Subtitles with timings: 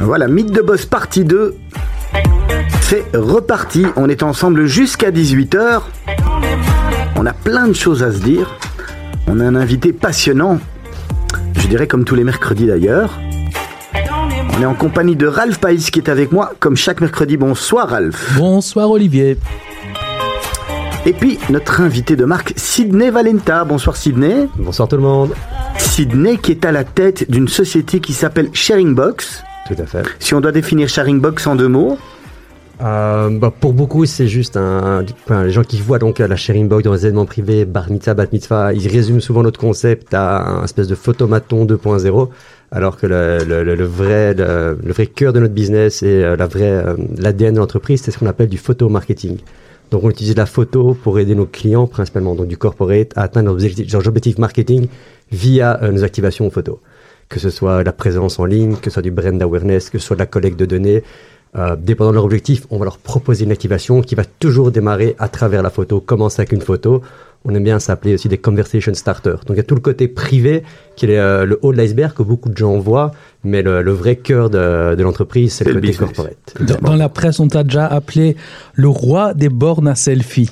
[0.00, 1.56] Voilà, Mythe de Boss partie 2.
[2.82, 3.86] C'est reparti.
[3.96, 5.82] On est ensemble jusqu'à 18h.
[7.16, 8.58] On a plein de choses à se dire.
[9.26, 10.58] On a un invité passionnant.
[11.54, 13.18] Je dirais comme tous les mercredis d'ailleurs.
[14.56, 17.36] On est en compagnie de Ralph Païs qui est avec moi, comme chaque mercredi.
[17.36, 18.36] Bonsoir Ralph.
[18.36, 19.38] Bonsoir Olivier.
[21.06, 23.64] Et puis notre invité de marque, Sydney Valenta.
[23.64, 24.48] Bonsoir Sydney.
[24.56, 25.32] Bonsoir tout le monde.
[25.78, 29.42] Sydney qui est à la tête d'une société qui s'appelle Sharingbox.
[29.66, 30.02] Tout à fait.
[30.18, 31.96] Si on doit définir Sharingbox en deux mots.
[32.82, 36.66] Euh, bah, pour beaucoup, c'est juste un, enfin, les gens qui voient donc la sharing
[36.66, 40.40] box dans les événements privés, bar mitzvah, bat mitzvah, ils résument souvent notre concept à
[40.48, 42.28] un espèce de photomaton 2.0,
[42.70, 46.46] alors que le, le, le vrai, le, vrai cœur de notre business et euh, la
[46.46, 49.36] vraie, euh, l'ADN de l'entreprise, c'est ce qu'on appelle du photo marketing.
[49.90, 53.56] Donc, on utilise la photo pour aider nos clients, principalement, donc du corporate, à atteindre
[53.56, 54.88] leurs objectifs, marketing
[55.32, 56.78] via nos activations photos.
[57.28, 60.06] Que ce soit la présence en ligne, que ce soit du brand awareness, que ce
[60.06, 61.02] soit de la collecte de données,
[61.56, 65.16] euh, dépendant de leur objectif, on va leur proposer une activation qui va toujours démarrer
[65.18, 67.02] à travers la photo, commencer avec une photo.
[67.44, 69.40] On aime bien s'appeler aussi des conversation starters.
[69.46, 70.62] Donc il y a tout le côté privé
[70.94, 73.10] qui est euh, le haut de l'iceberg que beaucoup de gens voient,
[73.44, 76.36] mais le, le vrai cœur de, de l'entreprise, c'est le côté corporate.
[76.60, 78.36] Dans, dans, la presse, on t'a déjà appelé
[78.74, 80.50] le roi des bornes à selfie.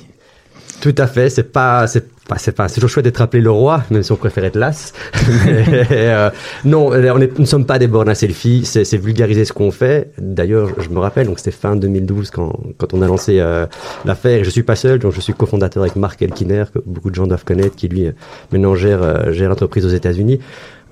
[0.81, 3.49] Tout à fait, c'est pas, c'est bah, c'est pas, c'est toujours chouette d'être appelé le
[3.49, 4.93] roi, même si on préfère être l'as.
[5.91, 6.29] euh,
[6.63, 8.65] non, on est, nous ne sommes pas des bornes à selfie.
[8.65, 10.11] C'est, c'est vulgariser ce qu'on fait.
[10.19, 13.65] D'ailleurs, je me rappelle, donc c'était fin 2012 quand, quand on a lancé euh,
[14.05, 14.41] l'affaire.
[14.41, 17.15] Et je suis pas seul, donc je suis cofondateur avec Marc Elkiner, que beaucoup de
[17.15, 18.11] gens doivent connaître, qui lui
[18.51, 20.39] maintenant gère, euh, gère l'entreprise aux États-Unis.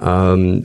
[0.01, 0.59] Euh,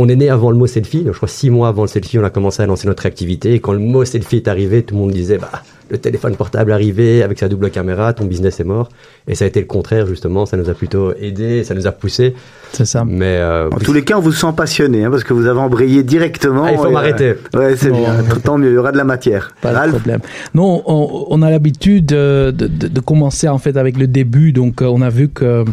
[0.00, 2.20] on est né avant le mot selfie, donc je crois six mois avant le selfie,
[2.20, 3.54] on a commencé à lancer notre activité.
[3.54, 5.50] Et quand le mot selfie est arrivé, tout le monde disait, bah,
[5.90, 8.90] le téléphone portable arrivé avec sa double caméra, ton business est mort.
[9.26, 10.46] Et ça a été le contraire, justement.
[10.46, 12.34] Ça nous a plutôt aidé, ça nous a poussé.
[12.72, 13.04] C'est ça.
[13.06, 15.58] Mais euh, en tous les cas, on vous sent passionné, hein, parce que vous avez
[15.58, 16.64] embrayé directement.
[16.64, 17.34] Ah, il faut m'arrêter.
[17.54, 18.14] Euh, ouais, c'est bien.
[18.44, 19.54] Tant mieux, il y aura de la matière.
[19.62, 19.94] Pas Ralph.
[19.94, 20.20] de problème.
[20.54, 24.52] Non, on, on a l'habitude de, de, de, commencer en fait avec le début.
[24.52, 25.64] Donc, on a vu que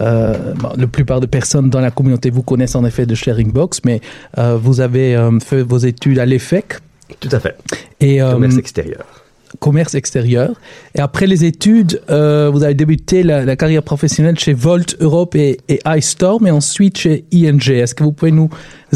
[0.00, 0.34] euh,
[0.76, 4.00] la plupart des personnes dans la communauté vous connaissent en effet de Sharing Box, mais
[4.38, 6.78] euh, vous avez fait vos études à l'EFEC.
[7.20, 7.56] Tout à fait.
[8.00, 9.04] Et commerce extérieur
[9.58, 10.50] commerce extérieur.
[10.94, 15.34] Et après les études, euh, vous avez débuté la, la, carrière professionnelle chez Volt Europe
[15.34, 17.68] et, et iStorm et ensuite chez ING.
[17.68, 18.50] Est-ce que vous pouvez nous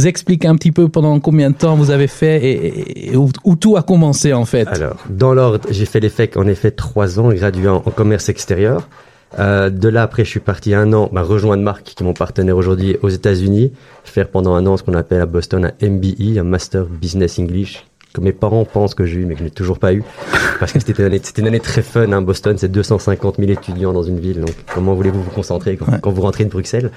[0.04, 3.30] expliquer un petit peu pendant combien de temps vous avez fait et, et, et où,
[3.44, 4.68] où, tout a commencé en fait?
[4.68, 8.88] Alors, dans l'ordre, j'ai fait l'EFEC en effet trois ans, gradué en, en commerce extérieur.
[9.38, 12.14] Euh, de là, après, je suis parti un an bah, rejoindre Marc, qui est mon
[12.14, 13.72] partenaire aujourd'hui, aux États-Unis,
[14.04, 17.86] faire pendant un an ce qu'on appelle à Boston un MBE, un Master Business English,
[18.12, 20.02] que mes parents pensent que j'ai eu, mais que je n'ai toujours pas eu.
[20.58, 22.12] Parce que c'était une une année très fun.
[22.12, 22.22] Hein.
[22.22, 24.40] Boston, c'est 250 000 étudiants dans une ville.
[24.40, 25.98] Donc, comment voulez-vous vous concentrer quand, ouais.
[26.02, 26.90] quand vous rentrez de Bruxelles?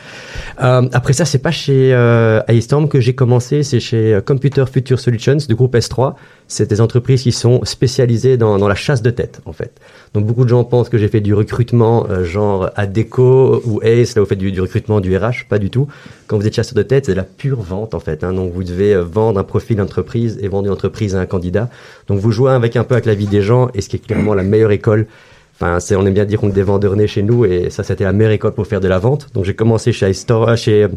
[0.62, 2.42] Euh, Après ça, c'est pas chez euh,
[2.90, 3.64] que j'ai commencé.
[3.64, 6.16] C'est chez Computer Future Solutions du groupe S3.
[6.48, 9.80] C'est des entreprises qui sont spécialisées dans, dans la chasse de tête, en fait.
[10.14, 14.16] Donc, beaucoup de gens pensent que j'ai fait du recrutement euh, genre Adeco ou Ace.
[14.16, 15.48] Là, vous faites du, du, recrutement du RH.
[15.48, 15.88] Pas du tout.
[16.34, 18.24] Quand vous êtes chasseur de tête, c'est de la pure vente, en fait.
[18.24, 18.34] Hein.
[18.34, 21.70] Donc, vous devez vendre un profil d'entreprise et vendre une entreprise à un candidat.
[22.08, 24.00] Donc, vous jouez avec un peu avec la vie des gens et ce qui est
[24.00, 25.06] clairement la meilleure école.
[25.54, 27.84] Enfin, c'est, on aime bien dire qu'on est des vendeurs nés chez nous et ça,
[27.84, 29.28] c'était la meilleure école pour faire de la vente.
[29.36, 30.88] Donc, j'ai commencé chez iStore, chez,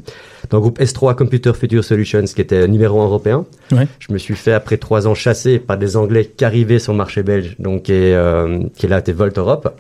[0.49, 3.45] dans le groupe S3 Computer Future Solutions, qui était numéro un européen.
[3.73, 3.89] Ouais.
[3.99, 6.97] Je me suis fait, après trois ans, chasser par des Anglais qui arrivaient sur le
[6.97, 9.79] marché belge, donc, et, euh, qui est là, était Volt Europe.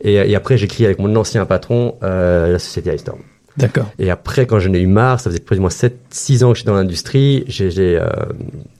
[0.00, 3.18] Et, et après, j'ai créé avec mon ancien patron, euh, la société iStorm.
[3.56, 3.86] D'accord.
[3.98, 6.52] Et après, quand j'en ai eu marre, ça faisait plus ou moins 7, 6 ans
[6.52, 8.08] que j'étais dans l'industrie, euh,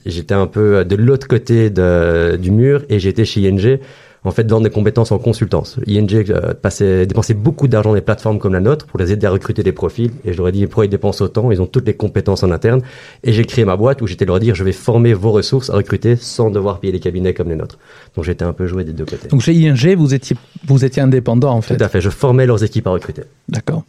[0.05, 3.79] j'étais un peu de l'autre côté de, du mur et j'étais chez ING,
[4.25, 5.77] en fait, dans des compétences en consultance.
[5.87, 9.27] ING euh, passait, dépensait beaucoup d'argent dans des plateformes comme la nôtre pour les aider
[9.27, 10.11] à recruter des profils.
[10.25, 11.51] Et je leur ai dit, pourquoi ils dépensent autant?
[11.51, 12.81] Ils ont toutes les compétences en interne.
[13.23, 15.73] Et j'ai créé ma boîte où j'étais leur dire, je vais former vos ressources à
[15.75, 17.77] recruter sans devoir payer les cabinets comme les nôtres.
[18.15, 19.27] Donc j'étais un peu joué des deux côtés.
[19.27, 22.01] Donc chez ING, vous étiez, vous étiez indépendant en fait Tout à fait.
[22.01, 23.21] Je formais leurs équipes à recruter.
[23.47, 23.83] D'accord.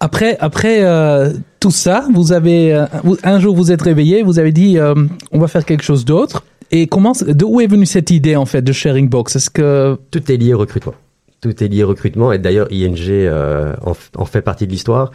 [0.00, 2.86] Après, après euh, tout ça, vous avez euh,
[3.22, 4.94] un jour vous êtes réveillé, vous avez dit euh,
[5.30, 6.42] on va faire quelque chose d'autre.
[6.70, 9.36] Et comment, de où est venue cette idée en fait de sharing box?
[9.36, 10.94] Est-ce que tout est lié au recrutement
[11.42, 15.10] Tout est lié au recrutement et d'ailleurs ING euh, en, en, fait partie de l'histoire.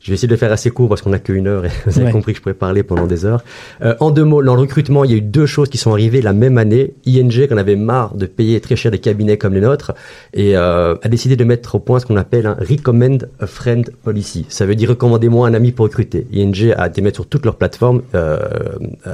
[0.00, 1.98] Je vais essayer de le faire assez court parce qu'on n'a qu'une heure et vous
[1.98, 2.12] avez ouais.
[2.12, 3.44] compris que je pourrais parler pendant des heures.
[3.82, 5.92] Euh, en deux mots, dans le recrutement, il y a eu deux choses qui sont
[5.92, 6.94] arrivées la même année.
[7.06, 9.92] ING, qu'on avait marre de payer très cher des cabinets comme les nôtres,
[10.32, 13.90] et euh, a décidé de mettre au point ce qu'on appelle un Recommend a Friend
[14.02, 14.46] Policy.
[14.48, 16.26] Ça veut dire recommandez-moi un ami pour recruter.
[16.32, 18.38] ING a été mettre sur toutes leurs plateformes euh,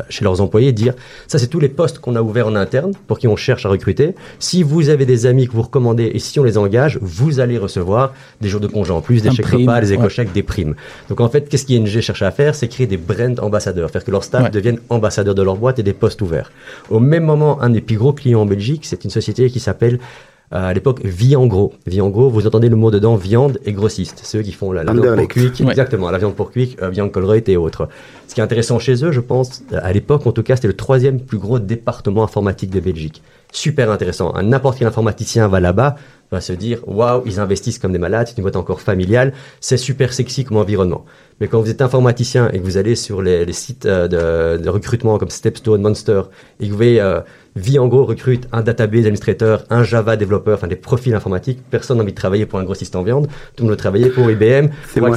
[0.09, 0.95] chez leurs employés dire
[1.27, 3.69] ça c'est tous les postes qu'on a ouverts en interne pour qui on cherche à
[3.69, 4.15] recruter.
[4.39, 7.59] Si vous avez des amis que vous recommandez et si on les engage, vous allez
[7.59, 10.35] recevoir des jours de congé en plus, des un chèques prime, repas, des éco-chèques, ouais.
[10.35, 10.76] des primes.
[11.09, 14.11] Donc en fait, qu'ce qu'ING cherche à faire, c'est créer des brand ambassadeurs, faire que
[14.11, 14.51] leur staff Ouais.
[14.51, 16.51] deviennent ambassadeurs de leur boîte et des postes ouverts.
[16.91, 19.99] Au même moment, un des plus gros clients en Belgique, c'est une société qui s'appelle
[20.53, 21.01] euh, à l'époque
[22.01, 24.21] en gros, vous entendez le mot dedans, viande et grossiste.
[24.23, 25.71] Ceux qui font la, la viande pour cuic, Ouais.
[25.71, 27.11] exactement, la viande pour cuic, euh, viande
[27.49, 27.89] et autres.
[28.29, 30.75] Ce qui est intéressant chez eux, je pense, à l'époque en tout cas, c'était le
[30.77, 33.23] troisième plus gros département informatique de Belgique.
[33.51, 34.35] Super intéressant.
[34.37, 35.97] Un N'importe quel informaticien va là-bas,
[36.31, 39.77] va se dire waouh, ils investissent comme des malades, c'est une boîte encore familiale, c'est
[39.77, 41.05] super sexy comme environnement.
[41.41, 44.09] Mais quand vous êtes informaticien et que vous allez sur les, les sites euh,
[44.57, 46.23] de, de recrutement comme Stepstone, Monster,
[46.61, 47.21] et que vous voyez euh,
[47.57, 51.97] Vie en gros recrute un database administrateur, un Java développeur, enfin des profils informatiques, personne
[51.97, 54.31] n'a envie de travailler pour un grossiste en viande, tout le monde veut travailler pour
[54.31, 55.17] IBM, C'est moins,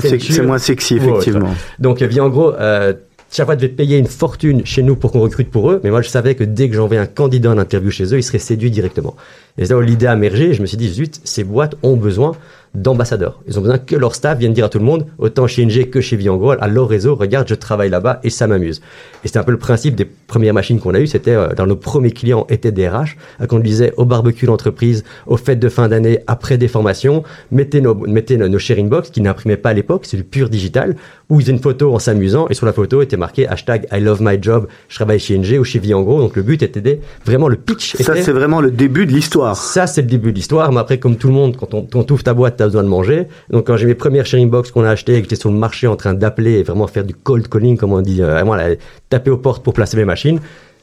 [0.57, 1.53] sexy, effectivement.
[1.79, 2.93] donc, euh, bien en gros, euh,
[3.31, 5.79] chaque fois, devait payer une fortune chez nous pour qu'on recrute pour eux.
[5.83, 8.23] Mais moi, je savais que dès que j'envoyais un candidat en interview chez eux, il
[8.23, 9.15] serait séduit directement.
[9.57, 10.53] Et là où l'idée a émergé.
[10.53, 12.35] Je me suis dit, zut, ces boîtes ont besoin
[12.75, 13.39] d'ambassadeurs.
[13.47, 15.89] Ils ont besoin que leur staff vienne dire à tout le monde, autant chez NG
[15.89, 18.81] que chez Viangro, à leur réseau, regarde, je travaille là-bas et ça m'amuse.
[19.23, 21.07] Et c'était un peu le principe des premières machines qu'on a eues.
[21.07, 23.15] C'était euh, dans nos premiers clients étaient des RH,
[23.47, 27.95] qu'on disait au barbecue d'entreprise, aux fêtes de fin d'année, après des formations, mettez nos,
[27.95, 30.95] mettez nos, nos sharing box qui n'imprimaient pas à l'époque, c'est du pur digital,
[31.29, 33.99] où ils faisaient une photo en s'amusant et sur la photo était marqué hashtag I
[33.99, 36.19] love my job, je travaille chez NG ou chez Viangro.
[36.21, 37.95] Donc le but était vraiment le pitch.
[37.97, 39.55] Ça, était- c'est vraiment le début de l'histoire.
[39.55, 40.71] ça, c'est le début de l'histoire.
[40.71, 42.83] Mais après, comme tout le monde, quand on, quand on ouvre ta boîte, t'as besoin
[42.83, 43.27] de manger.
[43.49, 45.57] Donc, quand j'ai mes premières sharing box qu'on a achetées et que j'étais sur le
[45.57, 48.55] marché en train d'appeler et vraiment faire du cold calling, comme on dit, euh, vraiment
[48.55, 48.69] là,
[49.09, 50.39] taper aux portes pour placer mes machines,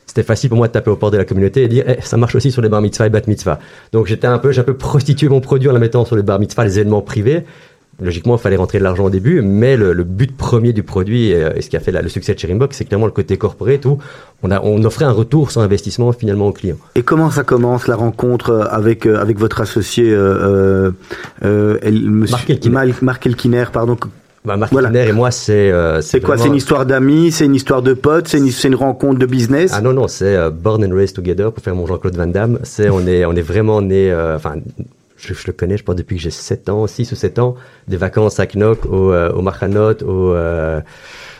[0.07, 2.17] c'était facile pour moi de taper aux portes de la communauté et dire, Eh, ça
[2.17, 3.59] marche aussi sur les bar mitzvah et bat mitzvah.
[3.93, 6.23] Donc, j'étais un peu, j'ai un peu prostitué mon produit en le mettant sur les
[6.23, 7.45] bar mitzvah, les événements privés.
[8.01, 11.31] Logiquement, il fallait rentrer de l'argent au début, mais le, le but premier du produit
[11.31, 13.07] et, euh, et ce qui a fait la- le succès de Sharing Box, c'est clairement
[13.07, 13.97] le côté corporate où
[14.43, 16.77] on, a, on offrait un retour sur investissement finalement au client.
[16.95, 20.91] Et comment ça commence la rencontre euh, avec euh, avec votre associé euh,
[21.45, 22.75] euh, El- monsieur- Marc Elkiner.
[22.75, 23.97] Mal- Marc Elkiner, pardon.
[24.45, 24.89] Bah, Marc Voilà.
[24.91, 27.81] Elkiner et moi, c'est euh, C'est quoi vraiment- C'est une histoire d'amis, c'est une histoire
[27.83, 29.73] de potes, c'est une, rencontre de business?
[29.75, 32.59] Ah non, non, c'est euh, Born and Raised Together pour faire mon Jean-Claude Van Damme.
[32.63, 34.39] C'est, on est, on est vraiment né, euh,
[35.17, 37.55] je, je le connais, je pense, depuis que j'ai 7 ans, 6 ou 7 ans,
[37.89, 39.43] des vacances à Knock, au, euh, au
[40.03, 40.81] au, euh,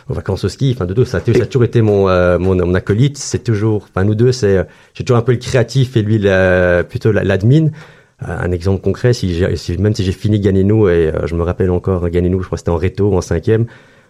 [0.09, 2.73] aux vacances au ski, enfin, de tout, ça, a toujours- été mon, euh, mon, mon
[2.75, 6.17] acolyte, c'est toujours, enfin, nous deux, c'est, j'ai toujours un peu le créatif et lui,
[6.17, 7.67] la- plutôt la- l'admin.
[8.23, 11.43] Euh, Un exemple concret, si si- même si j'ai fini Ganenu, et euh, je me
[11.43, 13.67] rappelle encore Ganenu, je crois que c'était en réto, en cinquième,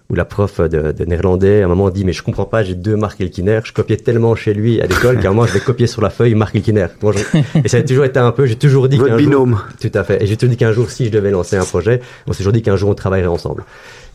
[0.10, 2.76] où la prof de, de néerlandais, à un moment, dit, mais je comprends pas, j'ai
[2.76, 5.60] deux Marc Elkiner, je copiais tellement chez lui à l'école qu'à un moment, je vais
[5.60, 6.88] copier sur la feuille Marc Elkiner.
[7.04, 9.28] Moi, je- Et ça a toujours été un peu, j'ai toujours dit Votre qu'un jour,
[9.30, 9.60] binôme.
[9.82, 10.24] tout à fait.
[10.24, 12.54] Et j'ai toujours dit qu'un jour, si je devais lancer un projet, on s'est toujours
[12.54, 13.66] dit qu'un jour, on travaillerait ensemble.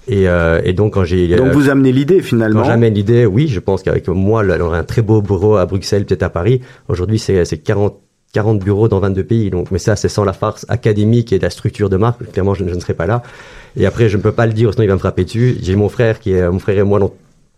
[0.08, 2.62] Et, euh, et donc, quand j'ai, Donc euh, vous amenez l'idée finalement.
[2.62, 5.56] quand j'amène l'idée, oui, je pense qu'avec moi, là, on aurait un très beau bureau
[5.56, 6.60] à Bruxelles, peut-être à Paris.
[6.88, 8.00] Aujourd'hui, c'est c'est 40,
[8.32, 9.50] 40 bureaux dans 22 pays.
[9.50, 12.30] Donc, mais ça, c'est sans la farce académique et la structure de marque.
[12.32, 13.22] Clairement, je, je ne serai pas là.
[13.76, 15.56] Et après, je ne peux pas le dire, sinon il va me frapper dessus.
[15.62, 16.98] J'ai mon frère qui est, mon frère et moi,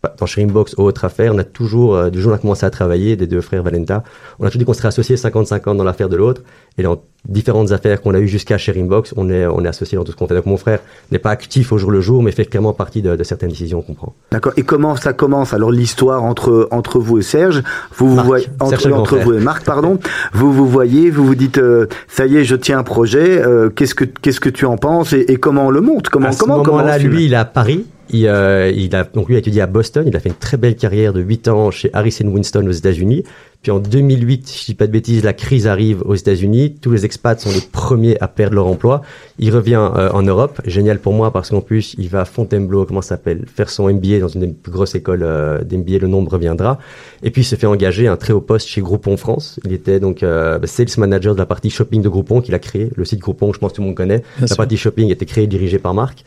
[0.05, 1.33] dans, dans Sharingbox, autre affaire.
[1.35, 3.63] On a toujours, euh, du jour où on a commencé à travailler, des deux frères
[3.63, 4.03] Valenta,
[4.39, 6.43] on a toujours dit qu'on serait associés 50-50 dans l'affaire de l'autre.
[6.77, 10.03] Et dans différentes affaires qu'on a eues jusqu'à Sharingbox, on est, on est associés dans
[10.05, 10.35] tout ce qu'on fait.
[10.35, 10.81] Donc, mon frère
[11.13, 13.81] n'est pas actif au jour le jour, mais fait clairement partie de, de certaines décisions
[13.81, 14.13] qu'on prend.
[14.33, 14.53] D'accord.
[14.57, 17.63] Et comment ça commence alors l'histoire entre entre vous et Serge?
[17.97, 18.27] Vous vous Marc.
[18.27, 19.99] voyez entre, vous et Marc, pardon.
[20.33, 23.41] Vous vous voyez, vous vous dites euh, ça y est, je tiens un projet.
[23.41, 26.09] euh, qu'est-ce que qu'est-ce que tu en penses et, et comment on le monte?
[26.09, 27.87] Comment à ce comment comment on lui, il est à Paris.
[28.11, 30.05] Il, euh, il a donc lui a étudié à Boston.
[30.07, 33.25] Il a fait une très belle carrière de 8 ans chez Harrison Winston aux États-Unis.
[33.65, 36.77] Puis en 2008, si je dis pas de bêtises, la crise arrive aux États-Unis.
[36.83, 39.01] Tous les expats sont les premiers à perdre leur emploi.
[39.39, 40.61] Il revient euh, en Europe.
[40.67, 43.91] Génial pour moi parce qu'en plus, il va à Fontainebleau, comment ça s'appelle, faire son
[43.91, 45.97] MBA dans une des plus grosses écoles euh, d'MBA.
[45.99, 46.79] Le nombre reviendra.
[47.23, 49.59] Et puis, il se fait engager à un très haut poste chez Groupon France.
[49.65, 52.91] Il était donc euh, sales manager de la partie shopping de Groupon qu'il a créé.
[52.95, 54.19] Le site Groupon, je pense que tout le monde connaît.
[54.19, 54.57] Bien la sûr.
[54.59, 56.23] partie shopping était créée et dirigée par Marc.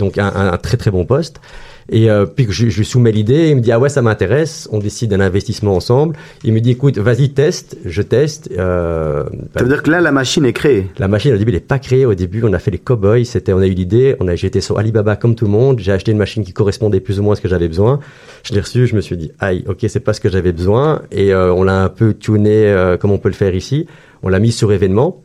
[0.00, 1.40] Donc, un, un- un très très bon poste.
[1.90, 4.68] Et euh, puis je, je lui soumets l'idée, il me dit ah ouais ça m'intéresse,
[4.70, 6.16] on décide d'un investissement ensemble.
[6.44, 8.48] Il me dit écoute vas-y teste, je teste.
[8.56, 9.24] Euh,
[9.56, 10.86] Ça veut dire que là la machine est créée.
[10.98, 12.06] la machine au début elle n'est pas créée.
[12.06, 14.60] Au début on a fait les cowboys, c'était on a eu l'idée, on a j'étais
[14.60, 17.32] sur Alibaba comme tout le monde, j'ai acheté une machine qui correspondait plus ou moins
[17.32, 17.98] à ce que j'avais besoin.
[18.44, 21.02] Je l'ai reçue, je me suis dit aïe ok c'est pas ce que j'avais besoin
[21.10, 23.86] et euh, on l'a un peu tuné euh, comme on peut le faire ici.
[24.22, 25.22] On l'a mis sur événement.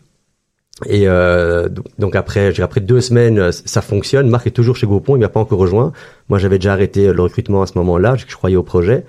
[0.85, 4.29] Et euh, donc- après, après deux semaines, euh, ça fonctionne.
[4.29, 5.93] Marc est toujours chez Groupon, il m'a pas encore rejoint.
[6.29, 9.05] Moi, j'avais déjà arrêté le recrutement à ce moment-là, je, je croyais au projet.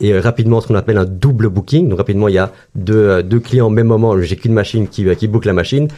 [0.00, 1.88] Et euh, rapidement, ce qu'on appelle un double booking.
[1.88, 4.20] Donc rapidement, il y a deux, euh, deux clients au même moment.
[4.20, 5.88] J'ai qu'une machine qui, euh, qui book la machine.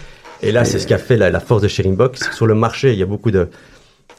[0.42, 2.30] Et là, c'est ce qu'a fait la, force de Sharingbox.
[2.32, 3.48] Sur le marché, il y a beaucoup de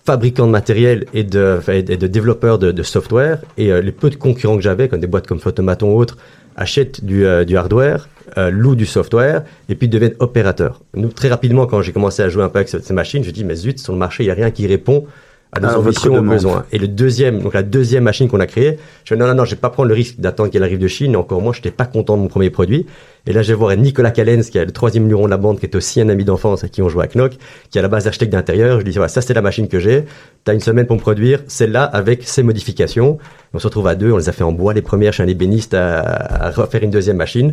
[0.03, 3.39] fabricants de matériel et de, et de, développeurs de, de software.
[3.58, 6.17] Et les peu de concurrents que j'avais, comme des boîtes comme Photomaton ou autres,
[6.58, 10.82] achètent du, euh, du hardware, euh, louent du software et puis deviennent opérateurs.
[10.96, 13.46] Nous, très rapidement, quand j'ai commencé à jouer un peu avec ces machines, je dis,
[13.46, 15.06] mais zut, sur le marché, il n'y a rien qui répond
[15.51, 16.66] à nos À votre ambitions, aux besoins.
[16.72, 19.46] Et le deuxième, donc la deuxième machine qu'on a créée, je dis non, non, non,
[19.46, 21.16] je vais pas prendre le risque d'attendre qu'elle arrive de Chine.
[21.16, 22.86] Encore moins, je n'étais pas content de mon premier produit.
[23.25, 25.60] Et là, je vais voir Nicolas Callens, qui est le troisième luron de la bande,
[25.60, 27.34] qui est aussi un ami d'enfance avec qui on joue à Knock,
[27.70, 28.80] qui est à la base architecte d'intérieur.
[28.80, 30.06] Je lui dis, voilà, ça c'est la machine que j'ai.
[30.46, 33.18] Tu as une semaine pour me produire celle-là avec ses modifications.
[33.54, 35.27] On se retrouve à deux, on les a fait en bois les premières chez un
[35.27, 37.51] ébéniste à, à refaire une deuxième machine.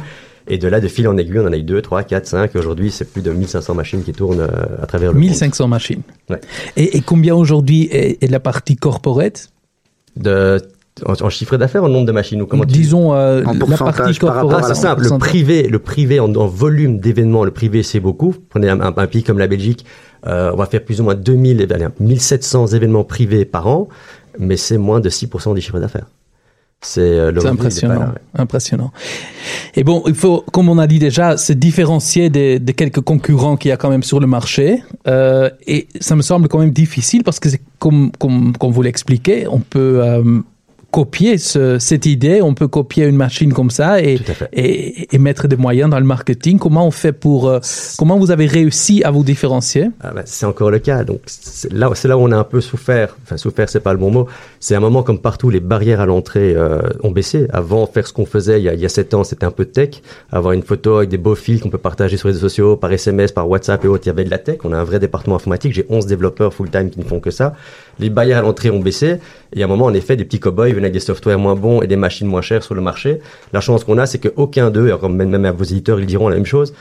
[0.48, 2.54] Et de là, de fil en aiguille, on en a eu deux, trois, quatre, cinq.
[2.56, 4.48] Aujourd'hui, c'est plus de 1500 machines qui tournent euh,
[4.82, 5.28] à travers le monde.
[5.28, 6.02] 1500 machines.
[6.28, 6.40] Ouais.
[6.76, 9.48] Et, et combien aujourd'hui est, est la partie corporate?
[10.16, 10.60] De,
[11.06, 13.76] en, en chiffre d'affaires, en nombre de machines ou comment tu Disons euh, En la
[13.76, 14.64] partie par rapport à corporate.
[14.70, 15.02] Ah, c'est simple.
[15.02, 18.34] Le privé, le privé en, en volume d'événements, le privé c'est beaucoup.
[18.50, 19.84] Prenez un, un- un pays comme la Belgique,
[20.26, 23.88] euh, on va faire plus ou moins 2000, éve- allez, 1700 événements privés par an,
[24.38, 26.06] mais c'est moins de 6% du chiffre d'affaires.
[26.84, 28.40] C'est euh, impressionnant, là, ouais.
[28.40, 28.92] impressionnant.
[29.74, 33.56] Et bon, il faut, comme on a dit déjà, se différencier des, des quelques concurrents
[33.56, 34.82] qu'il y a quand même sur le marché.
[35.06, 38.82] Euh, et ça me semble quand même difficile parce que c'est comme, comme, comme vous
[38.82, 40.40] l'expliquez, on peut euh,
[40.94, 44.20] copier ce- cette idée, on peut copier une machine comme ça et,
[45.18, 46.58] mettre des moyens dans le marketing.
[46.58, 47.58] Comment on fait pour, euh,
[47.98, 49.90] comment vous avez réussi à vous différencier?
[50.00, 51.02] Ah bah, c'est encore le cas.
[51.02, 53.16] Donc c'est là, c'est là où on a un peu souffert.
[53.24, 54.28] Enfin, souffert, c'est pas le bon mot.
[54.60, 57.48] C'est un moment comme partout, les barrières à l'entrée euh, ont baissé.
[57.52, 59.50] Avant, faire ce qu'on faisait il y a, il y a 7 ans, c'était un
[59.50, 60.00] peu tech.
[60.30, 62.92] Avoir une photo avec des beaux fils qu'on peut partager sur les réseaux sociaux, par
[62.92, 64.58] SMS, par WhatsApp et autres, il y avait de la tech.
[64.62, 65.72] On a un vrai département informatique.
[65.72, 67.54] J'ai 11 développeurs full-time qui ne font que ça.
[67.98, 69.16] Les barrières à l'entrée ont baissé.
[69.56, 71.86] Et à un moment, en effet, des petits cow-boys avec des softwares moins bons et
[71.86, 73.20] des machines moins chères sur le marché.
[73.52, 76.28] La chance qu'on a, c'est qu'aucun d'eux, et même, même à vos éditeurs, ils diront
[76.28, 76.72] la même chose,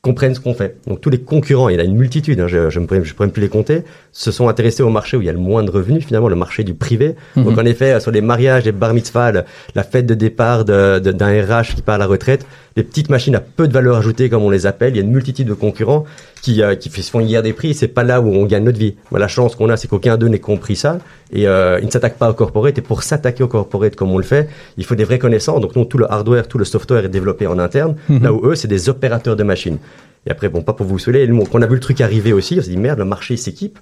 [0.00, 0.76] comprennent ce qu'on fait.
[0.86, 3.04] Donc tous les concurrents, il y en a une multitude, hein, je je ne pourrais,
[3.04, 5.32] je pourrais même plus les compter, se sont intéressés au marché où il y a
[5.32, 7.16] le moins de revenus, finalement, le marché du privé.
[7.36, 11.74] Donc en effet, sur les mariages, les bar mitzvahs, la fête de départ d'un RH
[11.74, 12.46] qui part à la retraite,
[12.78, 15.02] les petites machines à peu de valeur ajoutée, comme on les appelle, il y a
[15.02, 16.04] une multitude de concurrents
[16.42, 18.62] qui, euh, qui se font une guerre des prix, c'est pas là où on gagne
[18.62, 18.94] notre vie.
[19.10, 20.98] La chance qu'on a, c'est qu'aucun d'eux n'ait compris ça,
[21.32, 24.18] et euh, ils ne s'attaquent pas au corporate, et pour s'attaquer au corporate comme on
[24.18, 25.60] le fait, il faut des vraies connaissances.
[25.60, 28.54] Donc nous, tout le hardware, tout le software est développé en interne, là où eux,
[28.54, 29.78] c'est des opérateurs de machines.
[30.26, 32.32] Et après, bon, pas pour vous saouler, nous, quand on a vu le truc arriver
[32.32, 33.78] aussi, on s'est dit merde, le marché s'équipe.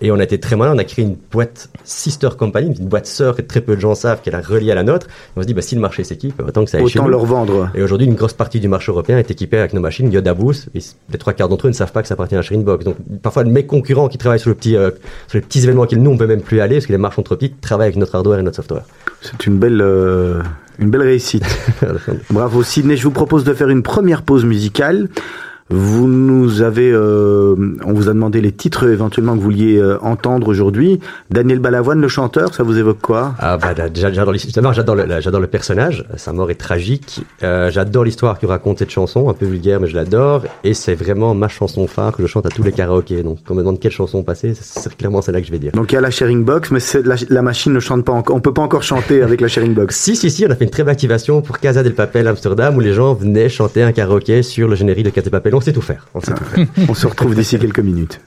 [0.00, 3.06] Et on a été très malin, on a créé une boîte sister company, une boîte
[3.06, 5.06] sœur que très peu de gens savent, qu'elle a reliée à la nôtre.
[5.06, 7.06] Et on se dit, bah, si le marché s'équipe, autant que ça aille chez Autant
[7.06, 7.12] nous.
[7.12, 7.70] leur vendre.
[7.74, 10.68] Et aujourd'hui, une grosse partie du marché européen est équipée avec nos machines Yoda Boost.
[10.74, 10.80] Et
[11.10, 12.84] les trois quarts d'entre eux ne savent pas que ça appartient à Shrinebox.
[12.84, 14.90] Donc, parfois, mes concurrents qui travaillent sur, le petit, euh,
[15.28, 17.16] sur les petits événements auxquels nous, on peut même plus aller, parce que les marches
[17.16, 18.84] sont trop petites, travaillent avec notre hardware et notre software.
[19.20, 20.40] C'est une belle, euh,
[20.78, 21.44] une belle réussite.
[22.30, 25.08] Bravo Sydney, je vous propose de faire une première pause musicale.
[25.70, 29.98] Vous nous avez, euh, on vous a demandé les titres éventuellement que vous vouliez euh,
[30.02, 31.00] entendre aujourd'hui.
[31.30, 33.34] Daniel Balavoine, le chanteur, ça vous évoque quoi?
[33.38, 34.74] Ah bah déjà, j'adore l'histoire.
[34.74, 36.04] J'adore le, j'adore le personnage.
[36.16, 37.20] Sa mort est tragique.
[37.42, 40.42] Euh, j'adore l'histoire que raconte cette chanson, un peu vulgaire, mais je l'adore.
[40.64, 43.22] Et c'est vraiment ma chanson phare que je chante à tous les karaokés.
[43.22, 45.58] Donc, quand on me demande quelle chanson passer, c'est c'est clairement celle-là que je vais
[45.58, 45.72] dire.
[45.72, 46.80] Donc il y a la sharing box, mais
[47.28, 48.36] la machine ne chante pas encore.
[48.36, 49.98] On peut pas encore chanter avec la sharing box.
[50.10, 52.74] Si, si, si, on a fait une très belle activation pour Casa del Papel Amsterdam
[52.76, 55.54] où les gens venaient chanter un karaoké sur le générique de Casa del Papel.
[55.60, 56.06] On sait tout faire.
[56.14, 56.20] On.
[56.88, 58.22] On se retrouve d'ici quelques minutes.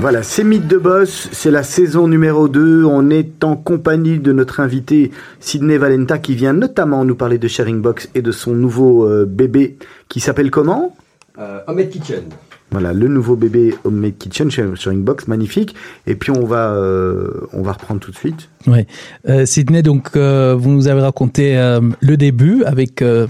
[0.00, 2.84] Voilà, c'est Mythe de Boss, c'est la saison numéro 2.
[2.86, 7.46] On est en compagnie de notre invité Sidney Valenta qui vient notamment nous parler de
[7.46, 9.76] Sharing Box et de son nouveau euh, bébé
[10.08, 10.96] qui s'appelle comment?
[11.38, 12.22] Euh, Homemade Kitchen.
[12.70, 15.74] Voilà, le nouveau bébé Homemade Kitchen Sharing Box, magnifique.
[16.06, 18.48] Et puis on va, euh, on va reprendre tout de suite.
[18.66, 18.86] Ouais.
[19.28, 23.26] Euh, Sydney, donc euh, vous nous avez raconté euh, le début avec euh,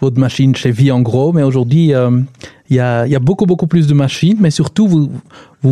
[0.00, 2.10] votre machine chez Vie en gros, mais aujourd'hui euh,
[2.70, 5.10] il y, a, il y a beaucoup beaucoup plus de machines, mais surtout vous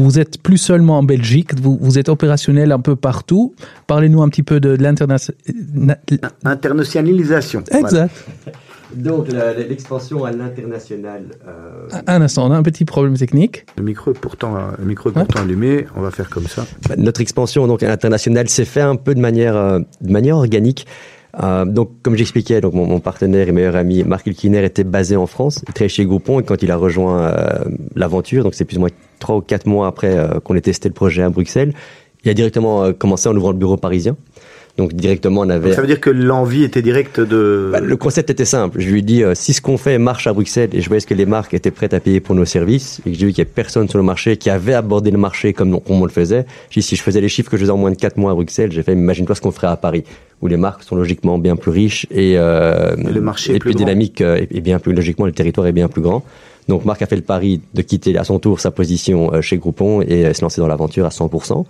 [0.01, 3.55] vous êtes plus seulement en Belgique, vous, vous êtes opérationnel un peu partout.
[3.87, 5.37] Parlez-nous un petit peu de, de l'international.
[6.45, 7.63] Internationalisation.
[7.71, 7.87] Voilà.
[7.87, 8.15] Exact.
[8.95, 9.29] Donc
[9.69, 11.23] l'expansion à l'international.
[11.49, 13.65] euh, Un instant, on a un petit problème technique.
[13.79, 15.87] Le micro est pourtant, le micro est pourtant allumé.
[15.97, 16.67] On va faire comme ça.
[16.89, 20.37] Bah, Notre expansion donc à l'international s'est fait un peu de manière euh, de manière
[20.37, 20.87] organique.
[21.43, 25.17] Euh, donc comme j'expliquais, donc mon, mon partenaire et meilleur ami Marc Ilkiner était basé
[25.17, 27.65] en France, il travaillait chez Groupon et quand il a rejoint euh,
[27.97, 28.91] l'aventure, donc c'est plus ou moins
[29.23, 31.73] trois ou quatre mois après euh, qu'on ait testé le projet à Bruxelles,
[32.25, 34.17] il a directement euh, commencé en ouvrant le bureau parisien.
[34.79, 37.69] Donc directement on avait Donc, ça veut dire que l'envie était directe de.
[37.73, 38.81] bah, le concept était simple.
[38.81, 41.05] Je lui ai dit, euh, si ce qu'on fait marche à Bruxelles et je voyais
[41.05, 43.43] que les marques étaient prêtes à payer pour nos services et que j'ai vu qu'il
[43.43, 46.11] n'y avait personne sur le marché qui avait abordé le marché comme, comme on le
[46.11, 48.17] faisait, j'ai dit, si je faisais les chiffres que je faisais en moins de 4
[48.17, 50.05] mois à Bruxelles, j'ai fait, imagine-toi ce qu'on ferait à Paris,
[50.41, 53.73] où les marques sont logiquement bien plus riches et, euh, Et le marché est plus
[53.73, 56.25] plus dynamique et bien plus logiquement, le territoire est bien plus grand.
[56.69, 59.59] Donc Marc a fait le pari de quitter à son tour sa position euh, chez
[59.59, 61.65] Groupon et euh, se lancer dans l'aventure à 100%.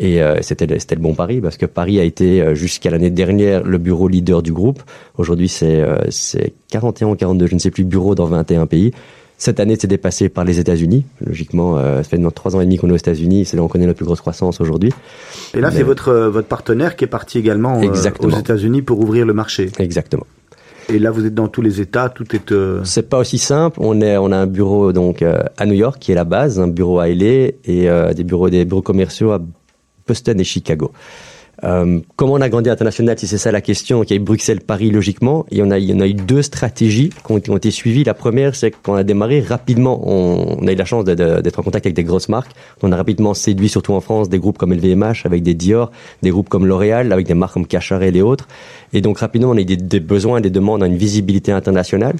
[0.00, 3.78] Et euh, c'était le- bon pari parce que Paris a été jusqu'à l'année dernière le
[3.78, 4.82] bureau leader du groupe.
[5.16, 8.92] Aujourd'hui, c'est euh, c'est 41 ou 42, je ne sais plus, bureaux dans 21 pays.
[9.40, 11.04] Cette année, c'est dépassé par les États-Unis.
[11.24, 13.44] Logiquement, euh, ça fait maintenant trois ans et demi qu'on est aux États-Unis.
[13.44, 14.92] C'est là où on connaît la plus grosse croissance aujourd'hui.
[15.54, 19.24] Et là, Mais- c'est votre votre partenaire qui est parti également aux États-Unis pour ouvrir
[19.26, 19.70] le marché.
[19.78, 20.26] Exactement.
[20.90, 22.50] Et là, vous êtes dans tous les États, tout est.
[22.50, 23.78] euh, C'est pas aussi simple.
[23.80, 26.58] On est, on a un bureau donc euh, à New York qui est la base,
[26.58, 27.58] un bureau à LA et
[27.90, 29.40] euh, des bureaux, des bureaux commerciaux à
[30.06, 30.92] Boston et Chicago.
[31.64, 34.16] Euh, comment on a grandi à l'international, si c'est ça la question Il y a
[34.16, 35.46] eu Bruxelles, Paris, logiquement.
[35.50, 38.04] Et on a, il y a eu deux stratégies qui ont, été suivies.
[38.04, 40.00] La première, c'est qu'on a démarré rapidement.
[40.04, 42.52] On, a eu la chance d'être en contact avec des grosses marques.
[42.82, 45.90] On a rapidement séduit, surtout en France, des groupes comme LVMH, avec des Dior,
[46.22, 48.46] des groupes comme L'Oréal, avec des marques comme Cacharel et autres.
[48.92, 52.16] Et donc rapidement, on a eu des, des besoins, des demandes, une visibilité internationale.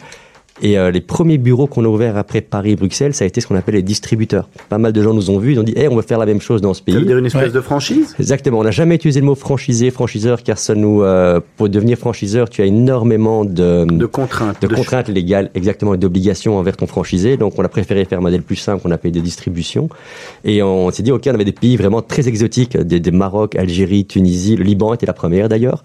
[0.60, 3.40] Et euh, les premiers bureaux qu'on a ouverts après Paris et Bruxelles, ça a été
[3.40, 4.48] ce qu'on appelle les distributeurs.
[4.68, 6.26] Pas mal de gens nous ont vus, ils ont dit, hey, on veut faire la
[6.26, 7.06] même chose dans ce Ça veut pays.
[7.06, 7.50] dire une espèce Ouais.
[7.52, 8.16] de franchise?
[8.18, 8.58] Exactement.
[8.58, 12.50] On n'a jamais utilisé le mot franchisé, franchiseur, car ça nous, euh, pour devenir franchiseur,
[12.50, 14.60] tu as énormément de, de contraintes.
[14.60, 17.36] de de- contraintes légales, exactement, et d'obligations envers ton franchisé.
[17.36, 19.88] Donc, on a préféré faire un modèle plus simple qu'on appelle des distributions.
[20.44, 23.54] Et on s'est dit, OK, on avait des pays vraiment très exotiques, des, des Maroc,
[23.56, 25.82] Algérie, Tunisie, le Liban était la première d'ailleurs.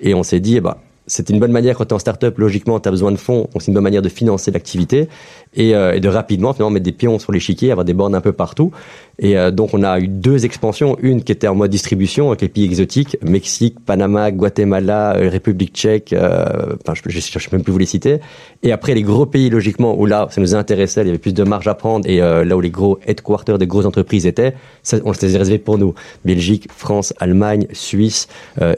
[0.00, 2.38] Et on s'est dit, eh ben, c'est une bonne manière quand tu es en start-up,
[2.38, 5.08] logiquement, tu as besoin de fonds, donc c'est une bonne manière de financer l'activité
[5.54, 8.20] et, euh, et de rapidement finalement mettre des pions sur l'échiquier, avoir des bornes un
[8.20, 8.72] peu partout.
[9.18, 10.96] Et euh, donc, on a eu deux expansions.
[11.00, 15.72] Une qui était en mode distribution avec les pays exotiques, Mexique, Panama, Guatemala, euh, République
[15.74, 18.18] tchèque, euh, enfin, je ne sais même plus vous les citer.
[18.62, 21.34] Et après, les gros pays, logiquement, où là, ça nous intéressait, il y avait plus
[21.34, 24.96] de marge à prendre, et là où les gros headquarters des grosses entreprises étaient, ça,
[25.04, 25.94] on les réservé pour nous.
[26.24, 28.26] Belgique, France, Allemagne, Suisse,